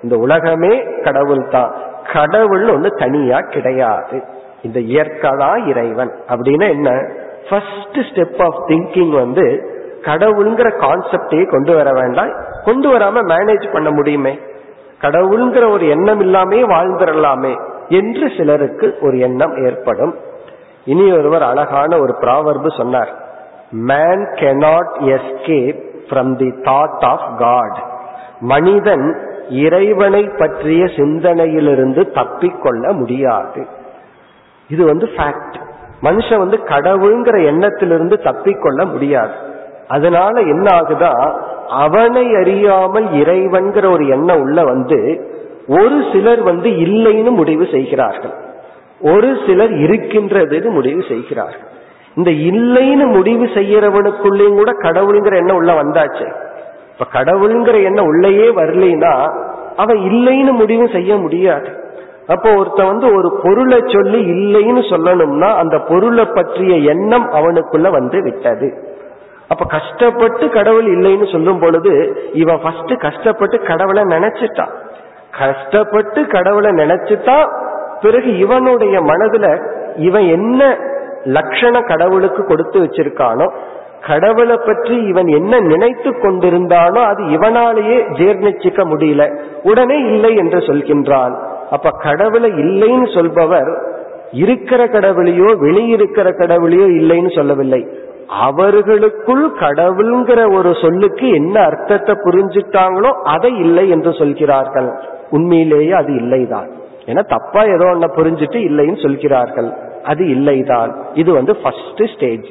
[0.04, 1.74] இந்த உலகமே கடவுள் தான்
[2.12, 4.24] கடவுள் ஒண்ணு தனியா கிடையாது.
[4.62, 6.12] இந்த இயற்கதா இறைவன்.
[6.28, 7.02] அப்படின்னா என்ன?
[7.50, 12.32] ஃபர்ஸ்ட் ஸ்டெப் ஆஃப் திங்கிங் வந்து கடவுள்ங்கிற கான்செப்டையே கொண்டு வர வேண்டாம்.
[12.64, 14.38] கொண்டு வராம மேனேஜ் பண்ண முடியுமே?
[15.00, 20.14] கடவுள்ங்கிற ஒரு எண்ணம் இல்லாமே வாழ்ந்துடலாமே என்று சிலருக்கு ஒரு எண்ணம் ஏற்படும்.
[20.84, 23.12] இனி ஒருவர் அழகான ஒரு ப்ராவர்பு சொன்னார்.
[23.70, 27.82] Man cannot escape from the thought of God
[28.40, 33.66] மனிதன் இறைவனை பற்றிய சிந்தனையிலிருந்து தப்பிக்கொள்ள முடியாது.
[34.68, 35.54] இது வந்து ஃபேக்ட்
[36.02, 39.32] மனுஷன் வந்து கடவுள்ங்கிற எண்ணத்திலிருந்து தப்பிக்கொள்ள முடியாது.
[39.88, 41.32] அதனால என்ன ஆகுதா?
[41.68, 45.28] அவனை அறியாமல் இறைவன்கிற ஒரு எண்ணம் உள்ள வந்து
[45.68, 48.34] ஒரு சிலர் வந்து இல்லைன்னு முடிவு செய்கிறார்கள்.
[49.00, 51.72] ஒரு சிலர் இருக்கின்றதுன்னு முடிவு செய்கிறார்கள்.
[52.14, 56.32] இந்த இல்லைன்னு முடிவு செய்யறவனுக்குள்ளேயும் கூட கடவுளுங்கிற எண்ணம் உள்ள வந்தாச்சு.
[56.94, 59.14] இப்ப கடவுளுங்கிற எண்ணம் உள்ளேயே வரலைன்னா
[59.76, 61.68] அவன் இல்லைன்னு முடிவு செய்ய முடியாது.
[62.26, 68.68] அப்போ ஒருத்த வந்து ஒரு பொருளை சொல்லி இல்லைன்னு சொல்லணும்னா அந்த பொருளை பற்றிய எண்ணம் அவனுக்குள்ள வந்து விட்டது.
[69.48, 71.92] அப்ப கஷ்டப்பட்டு கடவுள் இல்லைன்னு சொல்லும் பொழுது
[72.32, 74.72] இவன் ஃபர்ஸ்ட் கஷ்டப்பட்டு கடவுளை நினைச்சிட்டான்
[75.30, 77.46] கஷ்டப்பட்டு கடவுளை நினைச்சுட்டான்
[78.00, 79.46] பிறகு இவனுடைய மனதுல
[79.96, 80.62] இவன் என்ன
[81.24, 83.46] லட்சண கடவுளுக்கு கொடுத்து வச்சிருக்கானோ
[84.06, 89.22] கடவுளை பற்றி இவன் என்ன நினைத்து கொண்டிருந்தானோ அது இவனாலேயே ஜீர்ணிச்சிக்க முடியல.
[89.62, 91.34] உடனே இல்லை என்று சொல்கின்றான்.
[91.70, 93.70] அப்ப கடவுளை இல்லைன்னு சொல்பவர்
[94.32, 97.86] இருக்கிற கடவுளையோ வெளியிருக்கிற கடவுளையோ இல்லைன்னு சொல்லவில்லை.
[98.28, 104.88] அவர்களுக்குள் கடவுள்ங்கிற ஒரு சொல்லுக்கு என்ன அர்த்தத்தை புரிஞ்சுட்டாங்களோ அதை இல்லை என்று சொல்கிறார்கள்.
[105.30, 106.68] உண்மையிலேயே அது இல்லைதான்.
[107.06, 109.70] ஏன்னா தப்பா ஏதோ ஒன்ன புரிஞ்சுட்டு இல்லைன்னு சொல்கிறார்கள்.
[110.04, 110.92] அது இல்லைதான்.
[111.14, 112.46] இது வந்து ஃபர்ஸ்ட் ஸ்டேஜ்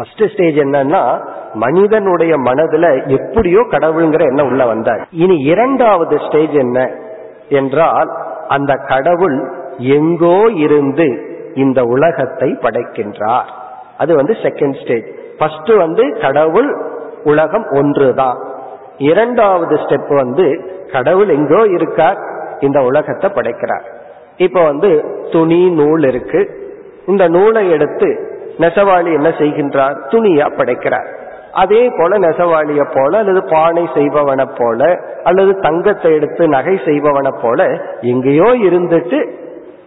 [0.00, 1.24] ஃபர்ஸ்ட் ஸ்டேஜ் என்னன்னா
[1.54, 5.08] மனிதனுடைய மனதுல எப்படியோ கடவுள்ங்கிற எண்ணம் உள்ள வந்தார்.
[5.10, 6.78] இனி இரண்டாவது ஸ்டேஜ் என்ன
[7.48, 8.10] என்றால்
[8.48, 11.06] அந்த கடவுள் எங்கோ இருந்து
[11.54, 13.48] இந்த உலகத்தை படைக்கின்றார்.
[13.98, 16.70] அது வந்து செகண்ட் ஸ்டேஜ் ஃபர்ஸ்ட் வந்து கடவுள்
[17.24, 18.38] உலகம் ஒன்றுதான்.
[18.98, 20.46] இரண்டாவது ஸ்டெப் வந்து
[20.92, 22.18] கடவுள் எங்கோ இருக்கார்
[22.60, 23.86] இந்த உலகத்தை படைக்கிறார்.
[24.36, 24.90] இப்ப வந்து
[25.32, 26.42] துணி நூல் இருக்கு.
[27.06, 28.10] இந்த நூலை எடுத்து
[28.60, 29.96] நெசவாளி என்ன செய்கின்றார்?
[30.12, 31.08] துணியா படைக்கிறார்.
[31.52, 37.66] அதே போல நெசவாளிய போல அல்லது பானை செய்பவனை போல அல்லது தங்கத்தை எடுத்து நகை செய்பவனை போல
[38.00, 39.18] எங்கேயோ இருந்துட்டு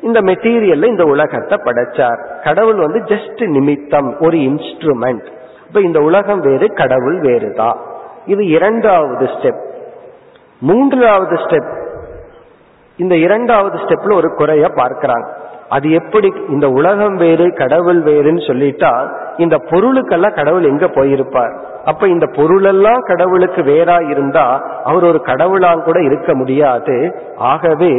[0.02, 2.20] இந்த மெட்டீரியல்ல இந்த உலகத்தை படைச்சார்.
[2.44, 5.28] கடவுள் வந்து ஜஸ்ட் நிமித்தம் ஒரு இன்ஸ்ட்ருமெண்ட்
[5.68, 7.78] இப்ப இந்த உலகம் வேறு கடவுள் வேறுதான்
[8.26, 9.62] இது இரண்டாவது ஸ்டெப்
[10.62, 11.72] மூன்றாவது ஸ்டெப்
[12.98, 15.28] இந்த இரண்டாவது ஸ்டெப்ல ஒரு குறைய பார்க்கிறாங்க.
[15.74, 18.92] அது எப்படி இந்த உலகம் வேறு கடவுள் வேறுன்னு சொல்லிட்டா
[19.38, 21.54] இந்த பொருளுக்கெல்லாம் கடவுள் எங்க போயிருப்பார்?
[21.86, 24.46] அப்ப இந்த பொருளெல்லாம் கடவுளுக்கு வேறா இருந்தா
[24.84, 26.98] அவர் ஒரு கடவுளாம் கூட இருக்க முடியாது.
[27.52, 27.94] ஆகவே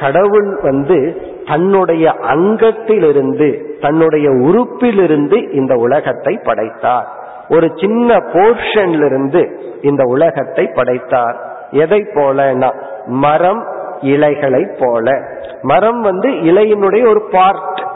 [0.00, 0.98] கடவுள் வந்து
[1.46, 2.04] தன்னுடைய
[2.34, 3.48] அங்கத்திலிருந்து
[3.80, 7.08] தன்னுடைய உறுப்பிலிருந்து இந்த உலகத்தை படைத்தார்.
[7.48, 9.42] ஒரு சின்ன போர்ஷன்ல இருந்து
[9.82, 11.36] இந்த உலகத்தை படைத்தார்.
[11.84, 12.70] எதை போலனா
[13.24, 13.62] மரம்
[14.00, 15.20] இலைகளை போல.
[15.62, 17.86] மரம் வந்து இலையினுடைய ஒரு பார்ட்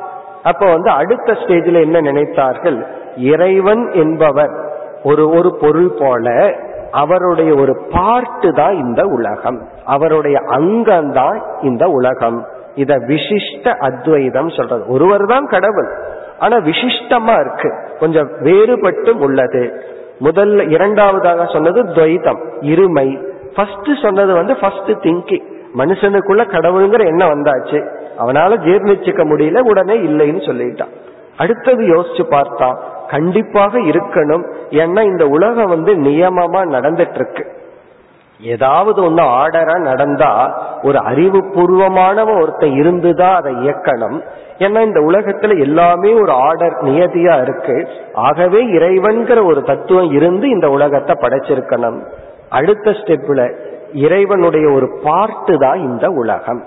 [0.43, 2.87] அப்ப வந்து அடுத்த ஸ்டேஜில் என்ன நினைத்தார்கள்?
[3.17, 4.71] இறைவன் என்பவர்.
[5.05, 6.55] ஒரு ஒரு பொருள் போல
[6.91, 9.69] அவருடைய ஒரு பார்ட்டு தான் இந்த உலகம்.
[9.85, 12.47] அவருடைய அங்கம் தான் இந்த உலகம்.
[12.75, 14.87] இத விசிஷ்ட அத்வைதம் சொல்றது.
[14.87, 15.89] ஒருவர் தான் கடவுள்.
[16.39, 17.75] ஆனா விசிஷ்டமா இருக்கு.
[18.01, 19.83] கொஞ்சம் வேறுபட்டும் உள்ளது.
[20.21, 23.31] முதல்ல இரண்டாவதாக சொன்னது துவைதம் இருமை.
[23.55, 27.89] ஃபர்ஸ்ட் சொன்னது வந்து ஃபர்ஸ்ட் திங்கிங் மனுஷனுக்குள்ள கடவுளுங்கிற எண்ணம் வந்தாச்சு.
[28.19, 30.93] அவனால ஜீர்ணிச்சுக்க முடியல உடனே இல்லைன்னு சொல்லிட்டான்.
[31.37, 34.45] அடுத்தது யோசிச்சு பார்த்தான் கண்டிப்பாக இருக்கணும்.
[34.71, 37.61] ஏன்னா இந்த உலகம் வந்து நியமமா நடந்துட்டு இருக்கு
[38.41, 44.21] ஏதாவது ஒண்ணு ஆர்டரா நடந்தா ஒரு அறிவுபூர்வமானவ ஒருத்தன் இருந்துதான் அதை இயக்கணும்.
[44.59, 47.89] ஏன்னா இந்த உலகத்துல எல்லாமே ஒரு ஆர்டர் நியதியா இருக்கு.
[48.15, 52.01] ஆகவே இறைவன்கிற ஒரு தத்துவம் இருந்து இந்த உலகத்தை படைச்சிருக்கணும்.
[52.51, 56.65] அடுத்த ஸ்டெப்ல இறைவனுடைய ஒரு பார்ட்டு தான் இந்த உலகம்.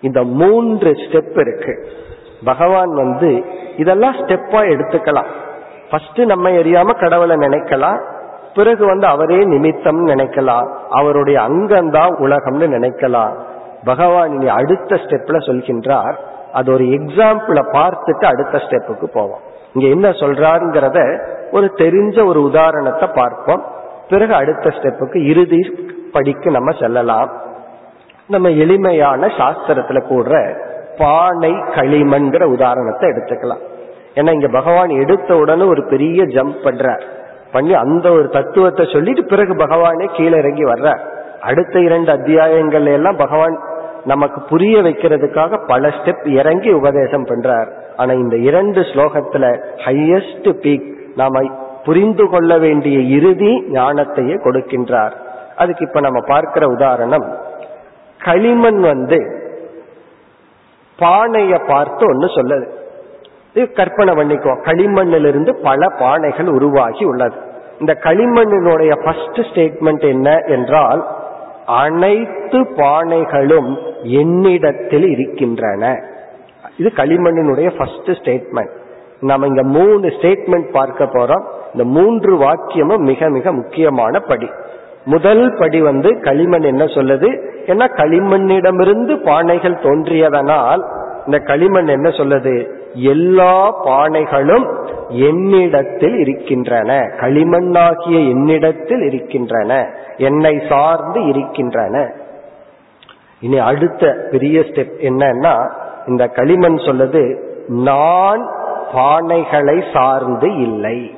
[0.00, 1.88] இந்த மூன்று ஸ்டெப் இருக்கு.
[2.44, 3.44] பகவான் வந்து
[3.76, 5.26] இதெல்லாம் ஸ்டெப்பா எடுத்துக்கலாம்.
[5.90, 8.00] ஃபர்ஸ்ட் நம்ம எரியாம கடவுளை நினைக்கலாம்.
[8.54, 10.68] பிறகு வந்து அவரே நிமித்தம் நினைக்கலாம்.
[10.90, 13.34] அவருடைய அங்கம்தான் உலகம்னு நினைக்கலாம்.
[13.84, 16.14] பகவான் இனி அடுத்த ஸ்டெப்ல சொல்கின்றார்.
[16.52, 19.40] அது ஒரு எக்ஸாம்பிள பார்த்துட்டு அடுத்த ஸ்டெப்புக்கு போவோம்.
[19.74, 21.20] இங்க என்ன சொல்றாருங்கிறத
[21.52, 23.64] ஒரு தெரிஞ்ச ஒரு உதாரணத்தை பார்ப்போம்.
[24.08, 27.30] பிறகு அடுத்த ஸ்டெப்புக்கு இறுதி படிக்கு நம்ம செல்லலாம்.
[28.28, 30.34] நம்ம எளிமையான சாஸ்திரத்துல கூடுற
[30.98, 33.62] பானை களிமண்கிற உதாரணத்தை எடுத்துக்கலாம்.
[34.14, 37.02] ஏன்னா இங்க பகவான் எடுத்த உடனே ஒரு பெரிய ஜம்ப் பண்றார்.
[37.52, 41.00] பண்ணி அந்த ஒரு தத்துவத்தை சொல்லிட்டு பிறகு பகவானே கீழே இறங்கி வர்றார்.
[41.40, 43.60] அடுத்த இரண்டு அத்தியாயங்கள்ல எல்லாம் பகவான்
[44.04, 47.70] நமக்கு புரிய வைக்கிறதுக்காக பல ஸ்டெப் இறங்கி உபதேசம் பண்றார்.
[47.96, 51.50] ஆனா இந்த இரண்டு ஸ்லோகத்துல ஹையஸ்ட் பீக் நாம
[51.84, 55.12] புரிந்து கொள்ள வேண்டிய இறுதி ஞானத்தையே கொடுக்கின்றார்.
[55.62, 57.26] அதுக்கு இப்ப நம்ம பார்க்கிற உதாரணம்
[58.18, 59.20] களிமண் வந்து
[60.98, 62.66] பானைய பார்த்து ஒன்னு சொல்லுது.
[63.54, 64.52] இது கற்பனை பண்ணிக்கோ.
[64.68, 67.38] களிமண்ணிலிருந்து பல பானைகள் உருவாகி உள்ளது.
[67.80, 71.02] இந்த களிமண்ணினுடைய ஃபர்ஸ்ட் ஸ்டேட்மெண்ட் என்ன என்றால்
[71.66, 73.70] அனைத்து பானைகளும்
[74.02, 75.90] என்னிடத்தில் இருக்கின்றன.
[76.76, 78.72] இது களிமண்ணினுடைய ஃபர்ஸ்ட் ஸ்டேட்மெண்ட்
[79.20, 81.44] நம்ம இங்க மூணு ஸ்டேட்மெண்ட் பார்க்க போறோம்.
[81.72, 84.48] இந்த மூன்று வாக்கியமும் மிக மிக முக்கியமான படி.
[85.04, 87.48] முதல் படி வந்து களிமண் என்ன சொல்லுது?
[87.66, 90.82] ஏன்னா களிமண்ணிடமிருந்து பானைகள் தோன்றியதனால்
[91.24, 92.68] இந்த களிமண் என்ன சொல்லுது?
[92.94, 94.76] எல்லா பானைகளும்
[95.08, 97.10] என்னிடத்தில் இருக்கின்றன.
[97.20, 99.90] களிமண்ணாகிய என்னிடத்தில் இருக்கின்றன.
[100.16, 102.12] என்னை சார்ந்து இருக்கின்றன.
[103.40, 105.70] இனி அடுத்த பெரிய ஸ்டெப் என்னன்னா
[106.06, 107.36] இந்த களிமண் சொல்லுது
[107.66, 108.48] நான்
[108.94, 111.14] பானைகளை சார்ந்து இல்லை.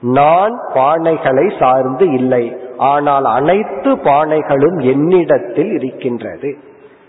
[0.00, 2.56] நான் பானைகளை சார்ந்து இல்லை.
[2.78, 6.56] ஆனால் அனைத்து பானைகளும் என்னிடத்தில் இருக்கின்றது.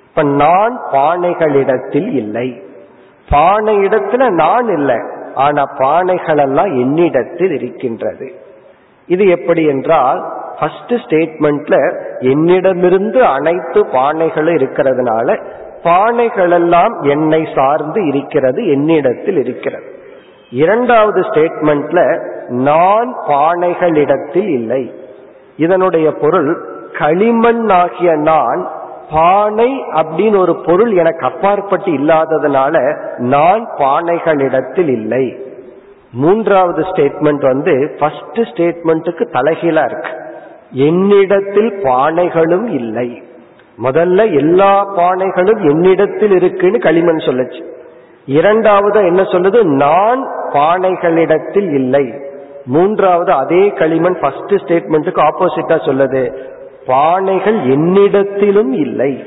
[0.07, 2.61] இப்ப நான் பானைகளிடத்தில் இல்லை.
[3.29, 4.95] பானை இடத்துல நான் இல்லை.
[5.35, 8.31] ஆனா பானைகள் எல்லாம் என்னிடத்தில் இருக்கின்றது.
[9.07, 15.43] இது எப்படி என்றால் ஃபர்ஸ்ட் ஸ்டேட்மெண்ட்ல என்னிடமிருந்து அனைத்து பானைகளும் இருக்கிறதுனால
[15.83, 19.97] பானைகள் எல்லாம் என்னை சார்ந்து இருக்கிறது என்னிடத்தில் இருக்கிறது.
[20.49, 24.93] இரண்டாவது ஸ்டேட்மெண்ட்ல நான் பானைகளிடத்தில் இல்லை.
[25.59, 26.65] இதனுடைய பொருள்
[26.99, 28.69] களிமண் ஆகிய நான்
[29.11, 35.37] பானை அப்படின்னு ஒரு பொருள் எனக்கு அப்பாற்பட்டு இல்லாததுனால நான் பானைகளிடத்தில் இல்லை.
[36.11, 40.09] மூன்றாவது ஸ்டேட்மெண்ட் வந்து ஃபர்ஸ்ட் ஸ்டேட்மெண்ட்டுக்கு தலைகீழா இருக்கு.
[40.71, 43.23] என்னிடத்தில் பானைகளும் இல்லை.
[43.83, 47.63] முதல்ல எல்லா பானைகளும் என்னிடத்தில் இருக்குன்னு களிமண் சொல்லுச்சு.
[48.25, 49.63] இரண்டாவது என்ன சொல்லுது?
[49.63, 52.28] நான் பானைகளிடத்தில் இல்லை.
[52.65, 56.37] மூன்றாவது அதே களிமண் ஃபர்ஸ்ட் ஸ்டேட்மெண்ட்டுக்கு ஆப்போசிட்டா சொல்லுது.
[56.87, 59.23] பானைகள் என்னிடத்திலும் இல்லை.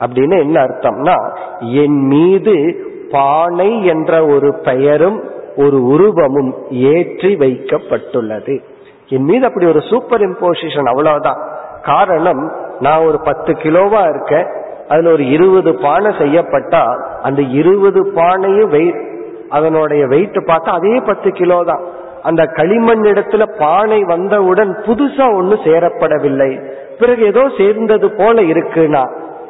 [0.00, 2.76] அப்படின்னு என்ன அர்த்தம்னா என் மீது
[3.10, 8.62] பானை என்ற ஒரு பெயரும் ஒரு உருவமும் ஏற்றி வைக்கப்பட்டுள்ளது.
[9.08, 11.42] என் மீது அப்படி ஒரு சூப்பர் இம்போசிஷன் அவ்வளவுதான்.
[11.82, 14.46] காரணம் நான் ஒரு பத்து கிலோவா இருக்கேன்.
[14.88, 19.04] அதுல ஒரு இருபது பானை செய்யப்பட்டா அந்த இருபது பானையும் வெயிட்
[19.50, 21.80] அதனுடைய வெயிட் பார்த்தா அதே பத்து கிலோ தான்
[22.28, 26.52] அந்த களிமண் இடத்துல பானை வந்தவுடன் புதுசா ஒண்ணு சேரப்படவில்லை.
[27.00, 29.02] பிறகு ஏதோ சேர்ந்தது போல இருக்குன்னா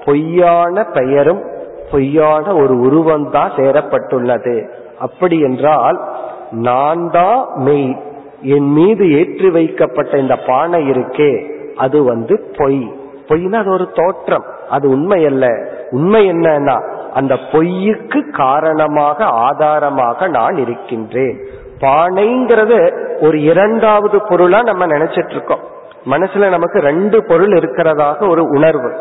[0.06, 1.42] பொய்யான பெயரும்
[1.92, 4.56] பொய்யான ஒரு உருவம் தான் சேரப்பட்டுள்ளது.
[5.06, 5.98] அப்படி என்றால்
[6.66, 7.90] நான் தான் மெய்
[8.54, 11.32] என் மீது ஏற்றி வைக்கப்பட்ட இந்த பானை இருக்கே
[11.84, 12.82] அது வந்து பொய்.
[13.28, 15.46] பொய்னா அது ஒரு தோற்றம் அது உண்மை அல்ல
[15.98, 16.76] உண்மை என்னன்னா
[17.20, 21.36] அந்த பொய்யுக்கு காரணமாக ஆதாரமாக நான் இருக்கின்றேன்.
[21.80, 22.78] பானைங்கிறது
[23.20, 25.74] ஒரு இரண்டாவது பொருளா நம்ம நினைச்சிட்டு இருக்கோம்
[26.10, 28.94] மனசுல நமக்கு ரெண்டு பொருள் இருக்கிறதாக ஒரு உணர்வு.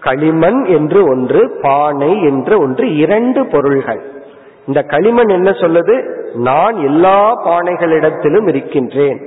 [0.00, 4.00] களிமண் என்று ஒன்று பானை என்று ஒன்று இரண்டு பொருள்கள்.
[4.66, 6.14] இந்த களிமண் என்ன சொல்லுது?
[6.34, 9.20] நான் எல்லா பானைகளிடத்திலும் இருக்கின்றேன்.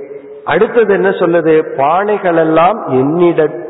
[0.44, 1.62] அடுத்தது என்ன சொல்லுது?
[1.76, 3.60] பானைகள் எல்லாம் என்னிட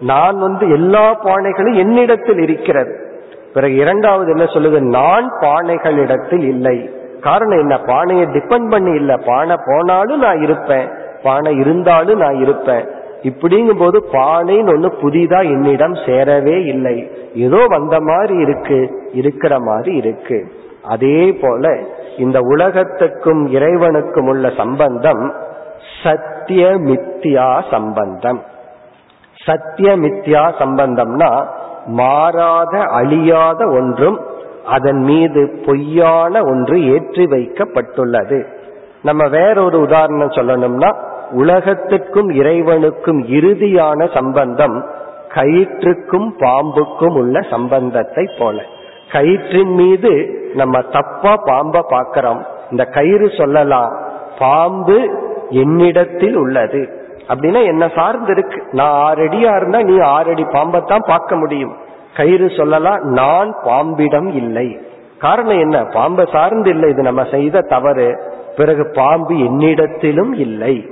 [0.00, 3.22] நான் வந்து எல்லா பானைகளும் என்னிடத்தில் இருக்கிறது.
[3.54, 4.80] பிறகு இரண்டாவது என்ன சொல்லுது?
[4.80, 6.90] நான் பானைகளிடத்தில் இல்லை.
[7.24, 7.78] காரணம் என்ன?
[7.78, 9.16] பானையை டிபெண்ட் பண்ணி இல்ல.
[9.16, 10.88] பானை போனாலும் நான் இருப்பேன்.
[11.22, 12.88] பானை இருந்தாலும் நான் இருப்பேன்.
[13.22, 17.10] இப்படிங்கும் போது பானைன்னு ஒண்ணு புதிதா என்னிடம் சேரவே இல்லை.
[17.34, 19.10] ஏதோ வந்த மாதிரி இருக்கு.
[19.12, 20.52] இருக்கிற மாதிரி இருக்கு.
[20.82, 21.78] அதே போல
[22.18, 25.34] இந்த உலகத்துக்கும் இறைவனுக்கும் உள்ள சம்பந்தம்
[26.02, 28.42] சத்திய மித்தியா சம்பந்தம்.
[29.44, 31.46] சத்திய மித்யா சம்பந்தம்னா
[31.86, 34.20] மாறாத அழியாத ஒன்றும்
[34.64, 38.46] அதன் மீது பொய்யான ஒன்று ஏற்றி வைக்கப்பட்டுள்ளது.
[39.02, 40.96] நம்ம வேறொரு உதாரணம் சொல்லணும்னா
[41.30, 44.84] உலகத்திற்கும் இறைவனுக்கும் இறுதியான சம்பந்தம்
[45.28, 48.62] கயிற்றுக்கும் பாம்புக்கும் உள்ள சம்பந்தத்தை போல.
[49.12, 53.98] கயிற்றின் மீது நம்ம தப்பா பாம்ப பார்க்கிறோம் இந்த கயிறு சொல்லலாம்
[54.38, 55.10] பாம்பு
[55.48, 57.02] என்னிடத்தில் உள்ளது.
[57.28, 58.62] அப்படின்னா என்ன சார்ந்து இருக்கு?
[58.70, 61.76] நான் ஆறடியா இருந்தா நீ ஆறடி பாம்பத்தான் பார்க்க முடியும்.
[62.16, 64.78] கயிறு சொல்லலாம் நான் பாம்பிடம் இல்லை.
[65.18, 65.84] காரணம் என்ன?
[65.84, 66.90] பாம்பை சார்ந்து இல்லை.
[66.90, 68.20] இது நம்ம செய்த தவறு.
[68.56, 70.86] பிறகு பாம்பு என்னிடத்திலும் இல்லை.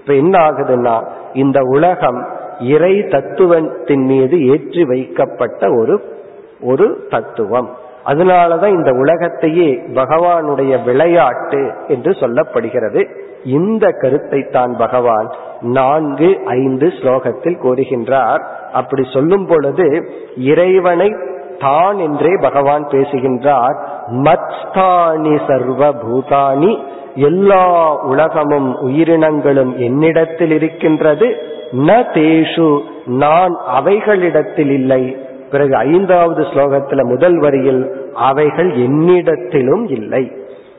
[0.00, 2.26] இப்ப என்ன ஆகுதுன்னா இந்த உலகம்
[2.60, 6.22] இறை தத்துவத்தின் மீது ஏற்றி வைக்கப்பட்ட ஒரு
[6.60, 7.76] ஒரு தத்துவம்.
[8.06, 13.08] அதனாலதான் இந்த உலகத்தையே பகவானுடைய விளையாட்டு என்று சொல்லப்படுகிறது.
[13.44, 15.28] இந்த கருத்தை தான் பகவான்
[15.60, 18.42] நான்கு ஐந்து ஸ்லோகத்தில் கூறுகின்றார்.
[18.72, 21.14] அப்படி சொல்லும் பொழுது இறைவனை
[21.58, 23.76] தான் என்றே பகவான் பேசுகின்றார்.
[24.10, 26.78] மத்ஸ்தானி சர்வ பூதானி
[27.14, 31.26] எல்லா உலகமும் உயிரினங்களும் என்னிடத்தில் இருக்கின்றது.
[31.72, 35.16] ந தேஷு நான் அவைகளிடத்தில் இல்லை.
[35.50, 37.82] பிறகு ஐந்தாவது ஸ்லோகத்துல முதல் வரியில்
[38.14, 40.32] அவைகள் என்னிடத்திலும் இல்லை.